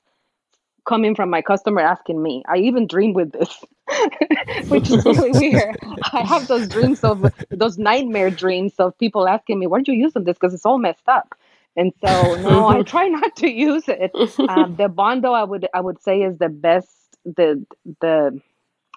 [0.88, 2.42] coming from my customer asking me.
[2.48, 3.64] I even dream with this,
[4.68, 5.76] which is really weird.
[6.12, 9.94] I have those dreams of those nightmare dreams of people asking me, "Why did you
[9.94, 11.34] use this?" Because it's all messed up.
[11.78, 14.10] And so no, I try not to use it.
[14.48, 16.90] Um, the bondo, I would I would say, is the best,
[17.24, 17.64] the
[18.00, 18.40] the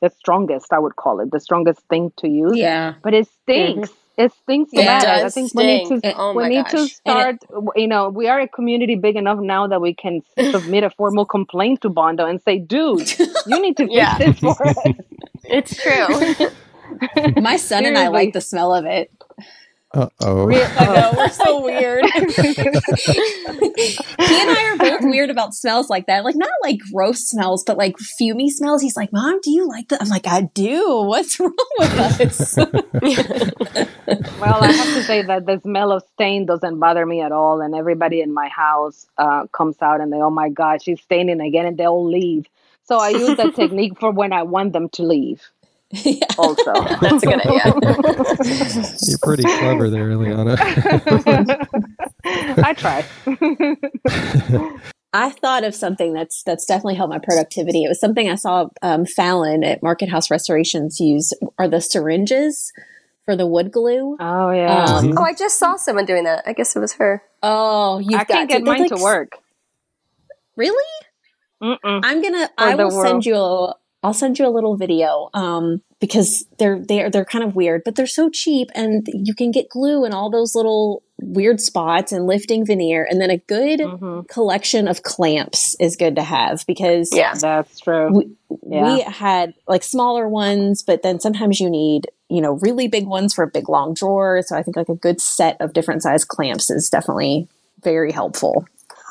[0.02, 0.74] the strongest.
[0.74, 2.58] I would call it the strongest thing to use.
[2.58, 3.90] Yeah, but it stinks.
[3.90, 3.98] Mm-hmm.
[4.18, 5.26] It stinks it bad.
[5.26, 6.72] I think we need to oh we need gosh.
[6.72, 7.36] to start.
[7.44, 10.22] It, you know, we are a community big enough now that we can
[10.52, 13.08] submit a formal complaint to Bondo and say, "Dude,
[13.46, 14.18] you need to fix yeah.
[14.18, 14.78] this for us."
[15.44, 16.08] It's true.
[17.42, 17.88] My son Seriously.
[17.88, 19.12] and I like the smell of it.
[19.94, 20.50] Uh oh.
[20.50, 22.06] I know, we're so weird.
[22.16, 22.22] he
[24.18, 26.24] and I are both weird about smells like that.
[26.24, 28.82] Like, not like gross smells, but like fumy smells.
[28.82, 30.02] He's like, Mom, do you like that?
[30.02, 31.02] I'm like, I do.
[31.02, 32.56] What's wrong with us?
[34.40, 37.60] well, I have to say that the smell of stain doesn't bother me at all.
[37.60, 41.42] And everybody in my house uh, comes out and they, oh my God, she's staining
[41.42, 41.66] again.
[41.66, 42.46] And they all leave.
[42.84, 45.42] So I use that technique for when I want them to leave.
[45.92, 46.26] Yeah.
[46.38, 47.64] Also, that's a good idea.
[49.08, 50.58] You're pretty clever there, Eliana.
[52.64, 53.06] I try.
[55.14, 57.84] I thought of something that's that's definitely helped my productivity.
[57.84, 61.34] It was something I saw um, Fallon at Market House Restorations use.
[61.58, 62.72] Are the syringes
[63.26, 64.16] for the wood glue?
[64.20, 64.86] Oh yeah.
[64.86, 65.18] Um, mm-hmm.
[65.18, 66.44] Oh, I just saw someone doing that.
[66.46, 67.22] I guess it was her.
[67.44, 69.38] Oh, you I can't get mine like, to work.
[70.56, 70.84] Really?
[71.62, 72.02] Mm-mm.
[72.04, 72.48] I'm gonna.
[72.48, 73.08] For I will world.
[73.08, 77.44] send you a, I'll send you a little video um, because they're they're they're kind
[77.44, 81.04] of weird, but they're so cheap, and you can get glue in all those little
[81.22, 84.22] weird spots and lifting veneer and then a good mm-hmm.
[84.22, 88.32] collection of clamps is good to have because yeah that's true we,
[88.68, 88.96] yeah.
[88.96, 93.34] we had like smaller ones but then sometimes you need you know really big ones
[93.34, 96.26] for a big long drawer so i think like a good set of different size
[96.26, 97.48] clamps is definitely
[97.84, 98.66] very helpful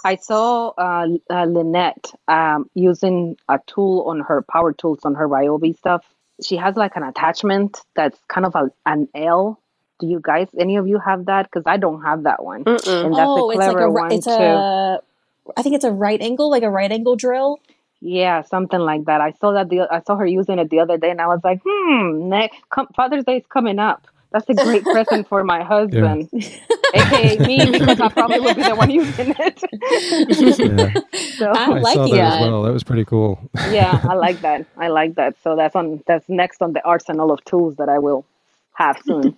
[0.05, 5.29] I saw uh, uh, Lynette um, using a tool on her power tools on her
[5.29, 6.05] Ryobi stuff.
[6.43, 9.61] She has like an attachment that's kind of a, an L
[10.01, 11.45] do you guys, any of you have that?
[11.45, 12.65] Because I don't have that one.
[12.65, 13.05] Mm-mm.
[13.05, 14.33] And that's oh, a clever it's like a, one it's too.
[14.33, 15.01] A,
[15.57, 17.61] I think it's a right angle, like a right angle drill.
[18.01, 19.21] Yeah, something like that.
[19.21, 21.41] I saw that the I saw her using it the other day, and I was
[21.45, 24.07] like, hmm, ne- com- Father's Day is coming up.
[24.33, 26.49] That's a great present for my husband, yeah.
[26.95, 29.63] aka me, because I probably would be the one using it.
[30.59, 31.01] yeah.
[31.37, 32.63] So I, I like saw that, that as well.
[32.63, 33.39] That was pretty cool.
[33.71, 34.67] yeah, I like that.
[34.77, 35.37] I like that.
[35.43, 38.25] So that's on that's next on the arsenal of tools that I will
[38.75, 39.37] have soon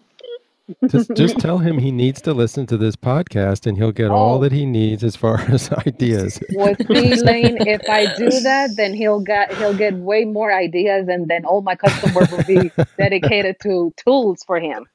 [0.89, 4.15] just just tell him he needs to listen to this podcast and he'll get oh.
[4.15, 6.39] all that he needs as far as ideas.
[6.55, 11.09] Well, see, Lane, if I do that, then he'll get he'll get way more ideas,
[11.09, 14.87] and then all my customers will be dedicated to tools for him,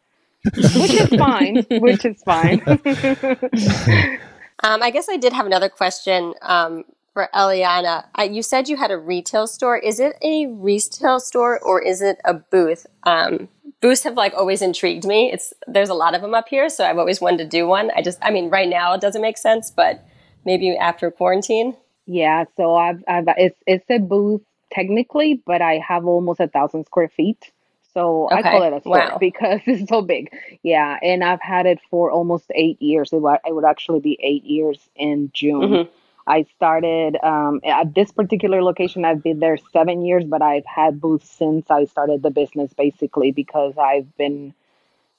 [0.44, 1.66] which is fine.
[1.70, 2.62] Which is fine.
[4.64, 6.84] um, I guess I did have another question um,
[7.14, 8.06] for Eliana.
[8.16, 9.78] I, you said you had a retail store.
[9.78, 12.86] Is it a retail store or is it a booth?
[13.04, 13.50] Um,
[13.82, 15.32] booths have like always intrigued me.
[15.32, 17.92] It's there's a lot of them up here, so I've always wanted to do one.
[17.96, 20.06] I just, I mean, right now it doesn't make sense, but
[20.46, 21.76] maybe after quarantine.
[22.06, 26.86] Yeah, so I've, I've it's it's a booth technically, but I have almost a thousand
[26.86, 27.52] square feet.
[27.98, 28.38] So okay.
[28.38, 29.18] I call it a store wow.
[29.20, 30.32] because it's so big.
[30.62, 33.12] Yeah, and I've had it for almost eight years.
[33.12, 35.62] It would, it would actually be eight years in June.
[35.62, 35.92] Mm-hmm.
[36.28, 39.04] I started um, at this particular location.
[39.04, 43.32] I've been there seven years, but I've had booths since I started the business, basically
[43.32, 44.54] because I've been,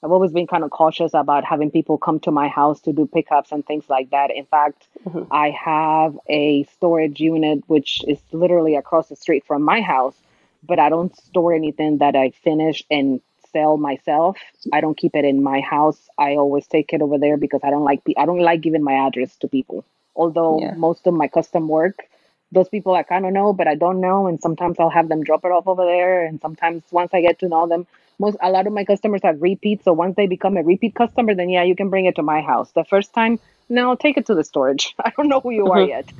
[0.01, 3.05] I've always been kind of cautious about having people come to my house to do
[3.07, 4.31] pickups and things like that.
[4.31, 5.23] In fact, mm-hmm.
[5.33, 10.15] I have a storage unit which is literally across the street from my house,
[10.63, 14.37] but I don't store anything that I finish and sell myself.
[14.71, 16.09] I don't keep it in my house.
[16.17, 19.07] I always take it over there because I don't like I don't like giving my
[19.07, 19.85] address to people
[20.15, 20.73] although yeah.
[20.73, 22.09] most of my custom work
[22.51, 24.27] those people I kind of know, but I don't know.
[24.27, 26.25] And sometimes I'll have them drop it off over there.
[26.25, 27.85] And sometimes once I get to know them,
[28.17, 29.85] most a lot of my customers have repeats.
[29.85, 32.41] So once they become a repeat customer, then yeah, you can bring it to my
[32.41, 32.71] house.
[32.71, 33.39] The first time,
[33.69, 34.95] no, take it to the storage.
[35.03, 36.11] I don't know who you are yet.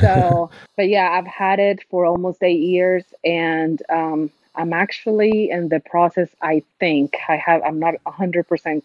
[0.00, 5.68] So, but yeah, I've had it for almost eight years, and um, I'm actually in
[5.68, 6.28] the process.
[6.42, 7.62] I think I have.
[7.62, 8.84] I'm not hundred percent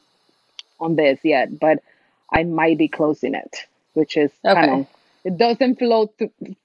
[0.80, 1.84] on this yet, but
[2.32, 4.54] I might be closing it which is okay.
[4.54, 4.88] kind of
[5.24, 6.12] it doesn't flow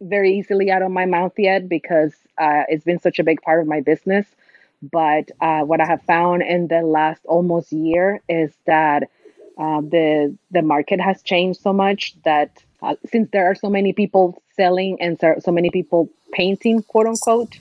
[0.00, 3.60] very easily out of my mouth yet because uh, it's been such a big part
[3.60, 4.26] of my business.
[4.82, 9.10] But uh, what I have found in the last almost year is that
[9.58, 12.50] uh, the the market has changed so much that
[12.82, 17.06] uh, since there are so many people selling and so, so many people painting, quote
[17.06, 17.58] unquote,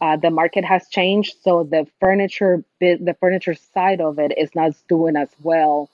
[0.00, 1.34] uh, the market has changed.
[1.42, 5.90] So the furniture bit, the furniture side of it is not doing as well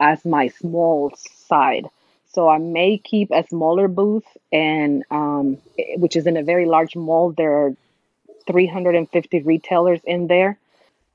[0.00, 1.86] as my small side.
[2.32, 5.58] So I may keep a smaller booth, and um,
[5.96, 7.32] which is in a very large mall.
[7.32, 7.74] There are
[8.46, 10.56] 350 retailers in there.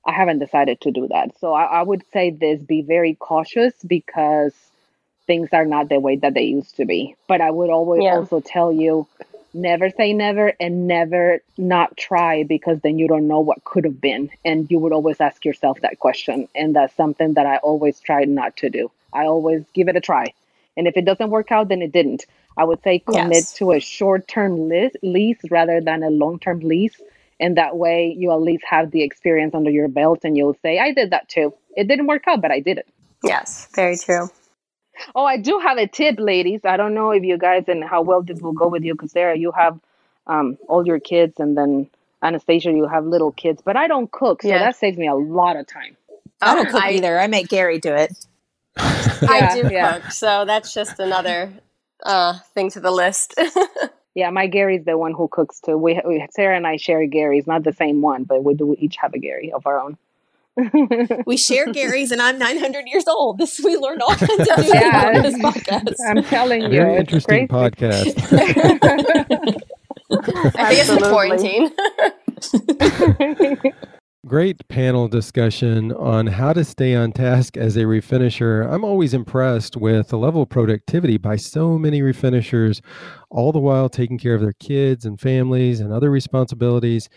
[0.05, 1.37] I haven't decided to do that.
[1.39, 4.53] So I, I would say this: be very cautious because
[5.27, 7.15] things are not the way that they used to be.
[7.27, 8.15] But I would always yeah.
[8.15, 9.07] also tell you
[9.55, 13.99] never say never and never not try because then you don't know what could have
[13.99, 14.29] been.
[14.43, 16.47] And you would always ask yourself that question.
[16.53, 18.91] And that's something that I always try not to do.
[19.13, 20.33] I always give it a try.
[20.77, 22.25] And if it doesn't work out, then it didn't.
[22.57, 23.53] I would say commit yes.
[23.53, 27.01] to a short term lease rather than a long term lease.
[27.39, 30.79] And that way you at least have the experience under your belt and you'll say,
[30.79, 31.53] I did that too.
[31.75, 32.87] It didn't work out, but I did it.
[33.23, 34.29] Yes, very true.
[35.13, 36.61] Oh, I do have a tip, ladies.
[36.63, 39.11] I don't know if you guys and how well this will go with you because
[39.11, 39.77] there you have
[40.27, 41.89] um, all your kids and then
[42.23, 44.41] Anastasia, you have little kids, but I don't cook.
[44.41, 44.61] So yes.
[44.61, 45.95] that saves me a lot of time.
[46.41, 47.19] I don't cook I, either.
[47.19, 48.11] I make Gary do it.
[48.77, 49.99] I do yeah.
[49.99, 51.51] cook, so that's just another
[52.03, 53.35] uh, thing to the list.
[54.15, 55.77] yeah, my Gary's the one who cooks too.
[55.77, 58.95] We, we Sarah and I share Gary's, not the same one, but we do each
[58.95, 59.97] have a Gary of our own.
[61.25, 63.37] we share Gary's, and I'm 900 years old.
[63.37, 65.95] This we learned all kinds of new yeah, on this podcast.
[66.07, 68.15] I'm telling you, very interesting podcast.
[70.55, 71.71] I think it's the quarantine.
[74.25, 78.67] Great panel discussion on how to stay on task as a refinisher.
[78.67, 82.81] I'm always impressed with the level of productivity by so many refinishers,
[83.29, 87.07] all the while taking care of their kids and families and other responsibilities.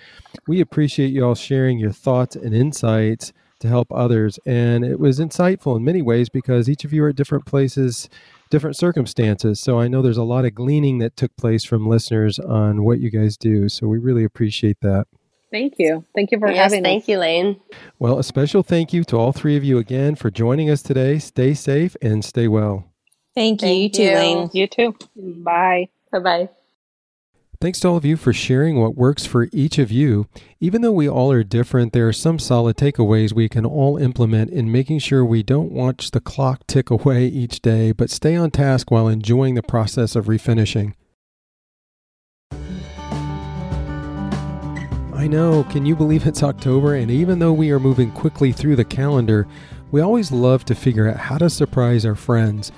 [0.47, 4.39] We appreciate you all sharing your thoughts and insights to help others.
[4.45, 8.11] And it was insightful in many ways because each of you are at different places,
[8.51, 9.61] different circumstances.
[9.61, 13.01] So I know there's a lot of gleaning that took place from listeners on what
[13.01, 13.71] you guys do.
[13.71, 15.07] So we really appreciate that.
[15.51, 16.05] Thank you.
[16.15, 17.09] Thank you for yes, having thank us.
[17.09, 17.61] you, Lane.
[17.99, 21.19] Well, a special thank you to all three of you again for joining us today.
[21.19, 22.93] Stay safe and stay well.
[23.35, 23.69] Thank you.
[23.69, 24.51] Thank you too, Lane.
[24.53, 24.97] You too.
[25.17, 25.89] Bye.
[26.13, 26.49] Bye bye.
[27.61, 30.29] Thanks to all of you for sharing what works for each of you.
[30.61, 34.51] Even though we all are different, there are some solid takeaways we can all implement
[34.51, 38.53] in making sure we don't watch the clock tick away each day, but stay on
[38.53, 40.95] task while enjoying the process of refinishing.
[45.19, 46.95] I know, can you believe it's October?
[46.95, 49.49] And even though we are moving quickly through the calendar,
[49.91, 52.71] we always love to figure out how to surprise our friends.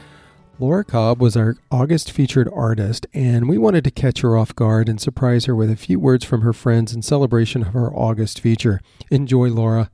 [0.59, 4.89] Laura Cobb was our August featured artist, and we wanted to catch her off guard
[4.89, 8.41] and surprise her with a few words from her friends in celebration of her August
[8.41, 8.81] feature.
[9.11, 9.91] Enjoy, Laura.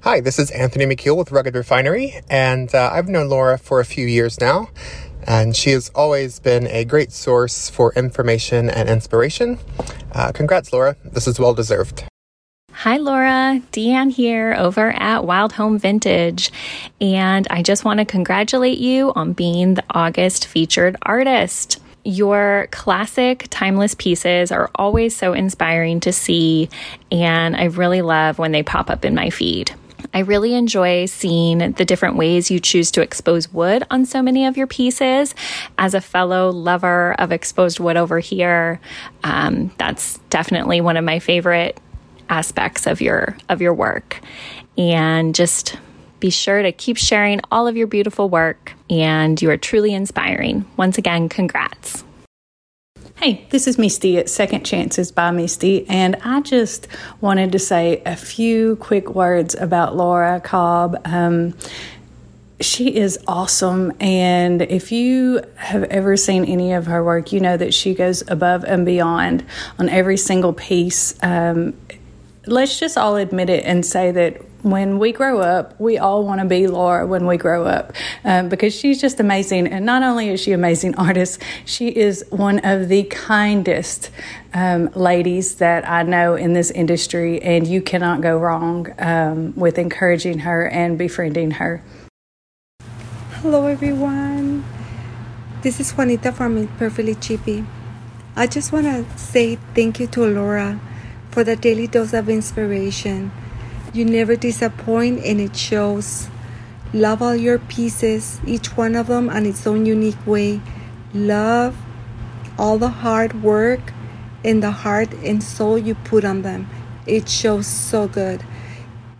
[0.00, 3.84] Hi, this is Anthony McKeel with Rugged Refinery, and uh, I've known Laura for a
[3.84, 4.70] few years now,
[5.26, 9.58] and she has always been a great source for information and inspiration.
[10.12, 10.96] Uh, congrats, Laura.
[11.04, 12.04] This is well deserved.
[12.72, 13.62] Hi, Laura.
[13.72, 16.50] Deanne here over at Wild Home Vintage.
[17.00, 21.80] And I just want to congratulate you on being the August featured artist.
[22.04, 26.68] Your classic, timeless pieces are always so inspiring to see,
[27.10, 29.74] and I really love when they pop up in my feed.
[30.14, 34.46] I really enjoy seeing the different ways you choose to expose wood on so many
[34.46, 35.34] of your pieces.
[35.76, 38.80] As a fellow lover of exposed wood over here,
[39.24, 41.78] um, that's definitely one of my favorite
[42.30, 44.20] aspects of your of your work.
[44.78, 45.76] And just
[46.20, 50.64] be sure to keep sharing all of your beautiful work and you are truly inspiring.
[50.76, 52.04] Once again congrats
[53.16, 56.88] Hey, this is Misty at Second Chances by Misty, and I just
[57.20, 61.00] wanted to say a few quick words about Laura Cobb.
[61.04, 61.54] Um,
[62.60, 63.92] she is awesome.
[64.00, 68.28] And if you have ever seen any of her work, you know that she goes
[68.28, 69.44] above and beyond
[69.78, 71.14] on every single piece.
[71.22, 71.74] Um,
[72.46, 76.40] let's just all admit it and say that when we grow up, we all want
[76.40, 77.92] to be Laura when we grow up
[78.24, 79.66] um, because she's just amazing.
[79.66, 84.10] And not only is she an amazing artist, she is one of the kindest
[84.54, 87.42] um, ladies that I know in this industry.
[87.42, 91.82] And you cannot go wrong um, with encouraging her and befriending her.
[93.42, 94.64] Hello, everyone.
[95.60, 97.66] This is Juanita from Perfectly Chippy.
[98.34, 100.80] I just want to say thank you to Laura
[101.30, 103.30] for the daily dose of inspiration.
[103.94, 106.26] You never disappoint and it shows.
[106.92, 110.60] Love all your pieces, each one of them on its own unique way.
[111.14, 111.76] Love
[112.58, 113.92] all the hard work
[114.44, 116.68] and the heart and soul you put on them.
[117.06, 118.42] It shows so good.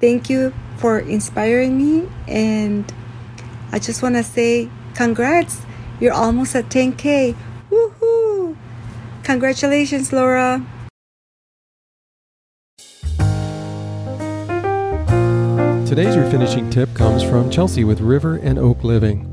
[0.00, 2.92] Thank you for inspiring me and
[3.70, 5.62] I just want to say congrats.
[6.00, 7.36] You're almost at 10k.
[7.70, 8.56] Woohoo!
[9.22, 10.66] Congratulations, Laura.
[15.94, 19.30] Today's refinishing tip comes from Chelsea with River and Oak Living.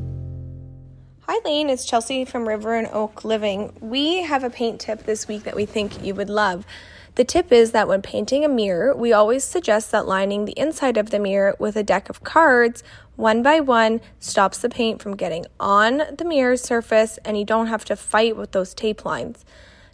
[1.22, 1.72] Hi, Lane.
[1.72, 3.76] It's Chelsea from River and Oak Living.
[3.82, 6.68] We have a paint tip this week that we think you would love.
[7.16, 10.98] The tip is that when painting a mirror, we always suggest that lining the inside
[10.98, 12.84] of the mirror with a deck of cards
[13.16, 17.68] one by one stops the paint from getting on the mirror surface and you don't
[17.68, 19.46] have to fight with those tape lines.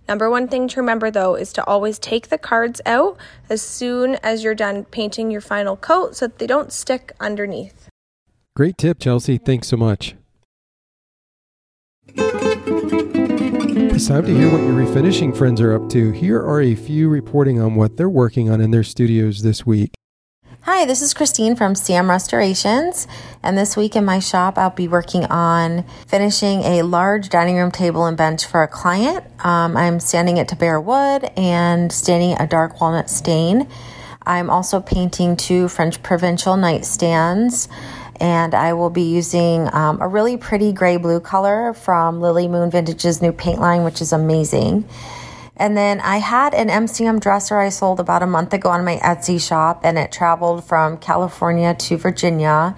[0.08, 3.18] Number one thing to remember though is to always take the cards out
[3.50, 7.90] as soon as you're done painting your final coat so that they don't stick underneath.
[8.56, 9.38] Great tip, Chelsea.
[9.38, 10.16] Thanks so much.
[13.98, 16.12] It's time to hear what your refinishing friends are up to.
[16.12, 19.92] Here are a few reporting on what they're working on in their studios this week.
[20.70, 23.08] Hi, this is Christine from CM Restorations,
[23.42, 27.72] and this week in my shop, I'll be working on finishing a large dining room
[27.72, 29.24] table and bench for a client.
[29.40, 33.70] Um, I'm sanding it to bare wood and staining a dark walnut stain.
[34.26, 37.70] I'm also painting two French provincial nightstands,
[38.20, 42.70] and I will be using um, a really pretty gray blue color from Lily Moon
[42.70, 44.84] Vintage's new paint line, which is amazing.
[45.60, 48.98] And then I had an MCM dresser I sold about a month ago on my
[48.98, 52.76] Etsy shop, and it traveled from California to Virginia.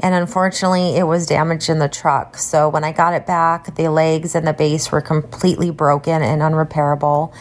[0.00, 2.36] And unfortunately, it was damaged in the truck.
[2.36, 6.42] So when I got it back, the legs and the base were completely broken and
[6.42, 7.32] unrepairable.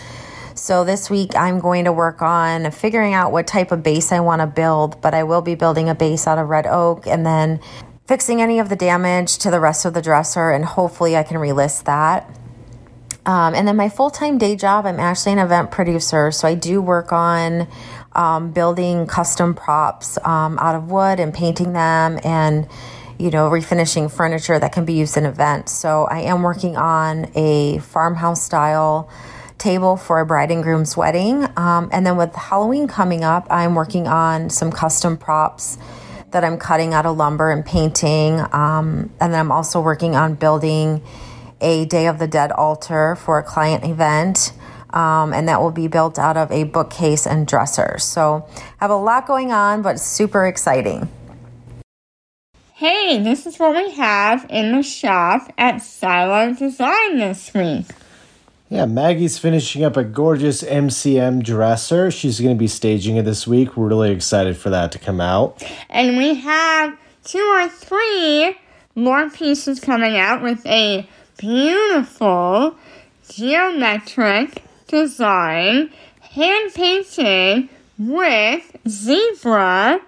[0.55, 4.21] So this week, I'm going to work on figuring out what type of base I
[4.21, 7.25] want to build, but I will be building a base out of red oak and
[7.25, 7.59] then
[8.07, 11.37] fixing any of the damage to the rest of the dresser, and hopefully, I can
[11.37, 12.27] relist that.
[13.27, 16.31] Um, and then my full time day job, I'm actually an event producer.
[16.31, 17.67] So I do work on
[18.17, 22.67] um, building custom props um, out of wood and painting them and
[23.19, 27.31] you know refinishing furniture that can be used in events so i am working on
[27.35, 29.09] a farmhouse style
[29.57, 33.73] table for a bride and groom's wedding um, and then with halloween coming up i'm
[33.73, 35.79] working on some custom props
[36.29, 40.35] that i'm cutting out of lumber and painting um, and then i'm also working on
[40.35, 41.01] building
[41.61, 44.53] a day of the dead altar for a client event
[44.91, 47.97] um, and that will be built out of a bookcase and dresser.
[47.99, 48.47] So,
[48.77, 51.09] have a lot going on, but super exciting.
[52.73, 57.85] Hey, this is what we have in the shop at Silo Design this week.
[58.69, 62.11] Yeah, Maggie's finishing up a gorgeous MCM dresser.
[62.11, 63.77] She's going to be staging it this week.
[63.77, 65.63] We're really excited for that to come out.
[65.89, 68.55] And we have two or three
[68.93, 72.75] more pieces coming out with a beautiful
[73.29, 80.01] geometric design hand painted with Zibra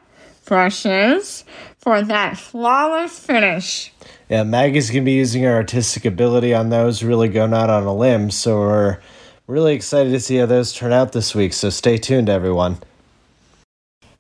[0.46, 1.44] brushes
[1.78, 3.94] for that flawless finish.
[4.30, 7.96] Yeah, Maggie's to be using her artistic ability on those, really going out on a
[7.96, 8.30] limb.
[8.30, 9.00] So we're
[9.48, 11.54] really excited to see how those turn out this week.
[11.54, 12.78] So stay tuned, everyone.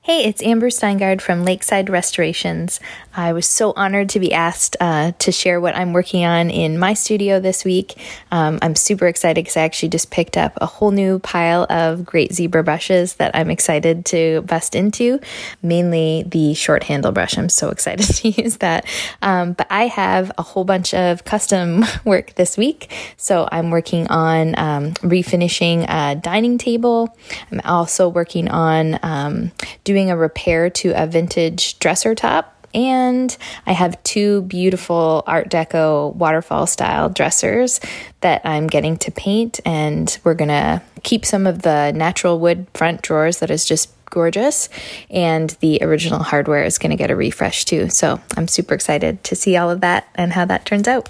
[0.09, 2.79] Hey, it's Amber Steingard from Lakeside Restorations.
[3.15, 6.79] I was so honored to be asked uh, to share what I'm working on in
[6.79, 7.95] my studio this week.
[8.31, 12.05] Um, I'm super excited because I actually just picked up a whole new pile of
[12.05, 15.19] great Zibra brushes that I'm excited to bust into,
[15.61, 17.37] mainly the short handle brush.
[17.37, 18.85] I'm so excited to use that.
[19.21, 22.91] Um, but I have a whole bunch of custom work this week.
[23.17, 27.15] So I'm working on um, refinishing a dining table.
[27.51, 29.51] I'm also working on um,
[29.83, 32.55] doing doing a repair to a vintage dresser top.
[32.73, 33.35] And
[33.65, 37.81] I have two beautiful Art Deco waterfall style dressers
[38.21, 39.59] that I'm getting to paint.
[39.65, 43.89] And we're going to keep some of the natural wood front drawers that is just
[44.05, 44.69] gorgeous.
[45.09, 47.89] And the original hardware is going to get a refresh too.
[47.89, 51.09] So I'm super excited to see all of that and how that turns out.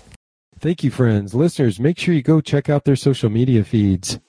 [0.59, 1.35] Thank you, friends.
[1.35, 4.19] Listeners, make sure you go check out their social media feeds.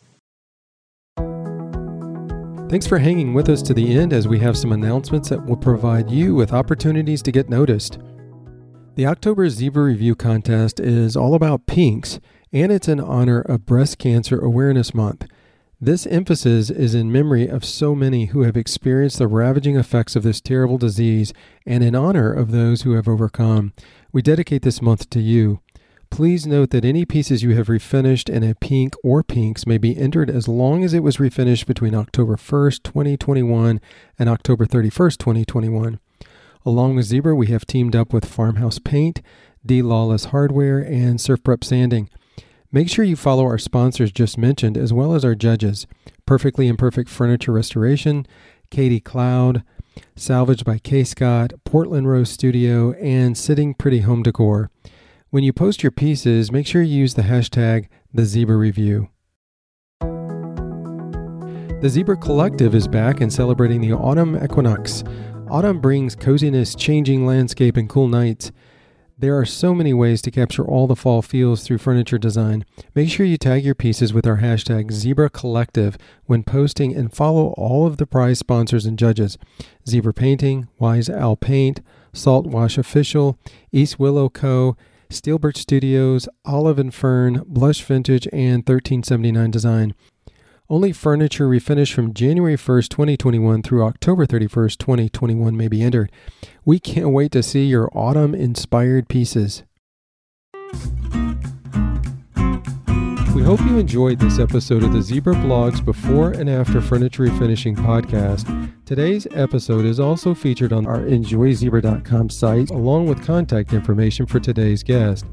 [2.71, 5.57] Thanks for hanging with us to the end as we have some announcements that will
[5.57, 7.99] provide you with opportunities to get noticed.
[8.95, 12.21] The October Zibra Review Contest is all about pinks,
[12.53, 15.27] and it's in honor of Breast Cancer Awareness Month.
[15.81, 20.23] This emphasis is in memory of so many who have experienced the ravaging effects of
[20.23, 21.33] this terrible disease
[21.67, 23.73] and in honor of those who have overcome.
[24.13, 25.59] We dedicate this month to you.
[26.11, 29.97] Please note that any pieces you have refinished in a pink or pinks may be
[29.97, 33.81] entered as long as it was refinished between October 1st, 2021
[34.19, 36.01] and October 31st, 2021.
[36.67, 39.23] Along with Zibra, we have teamed up with Farmhouse Paint,
[39.65, 42.11] D Lawless Hardware, and Surf Prep Sanding.
[42.73, 45.87] Make sure you follow our sponsors just mentioned as well as our judges
[46.27, 48.27] Perfectly Imperfect Furniture Restoration,
[48.71, 49.63] Katie Cloud,
[50.17, 54.71] Salvaged by K Scott, Portland Rose Studio, and Sitting Pretty Home Decor.
[55.33, 59.11] When you post your pieces, make sure you use the hashtag the Zibra Review.
[60.01, 65.05] The Zibra Collective is back and celebrating the autumn equinox.
[65.49, 68.51] Autumn brings coziness, changing landscape, and cool nights.
[69.17, 72.65] There are so many ways to capture all the fall feels through furniture design.
[72.97, 77.55] Make sure you tag your pieces with our hashtag Zibra Collective when posting and follow
[77.57, 79.39] all of the prize sponsors and judges
[79.87, 83.39] Zibra Painting, Wise Owl Paint, Salt Wash Official,
[83.71, 84.77] East Willow Co.,
[85.11, 89.95] Steelbirch Studios, Olive and Fern, Blush Vintage, and 1379 Design.
[90.69, 96.13] Only furniture refinished from January 1st, 2021 through October 31st, 2021 may be entered.
[96.65, 99.65] We can't wait to see your autumn inspired pieces.
[103.35, 107.77] We hope you enjoyed this episode of the Zibra Blogs Before and After Furniture Refinishing
[107.77, 108.73] podcast.
[108.85, 114.83] Today's episode is also featured on our enjoyzibra.com site, along with contact information for today's
[114.83, 115.27] guest.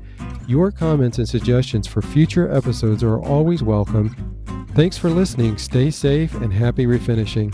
[0.48, 4.16] Your comments and suggestions for future episodes are always welcome.
[4.76, 5.58] Thanks for listening.
[5.58, 7.52] Stay safe and happy refinishing.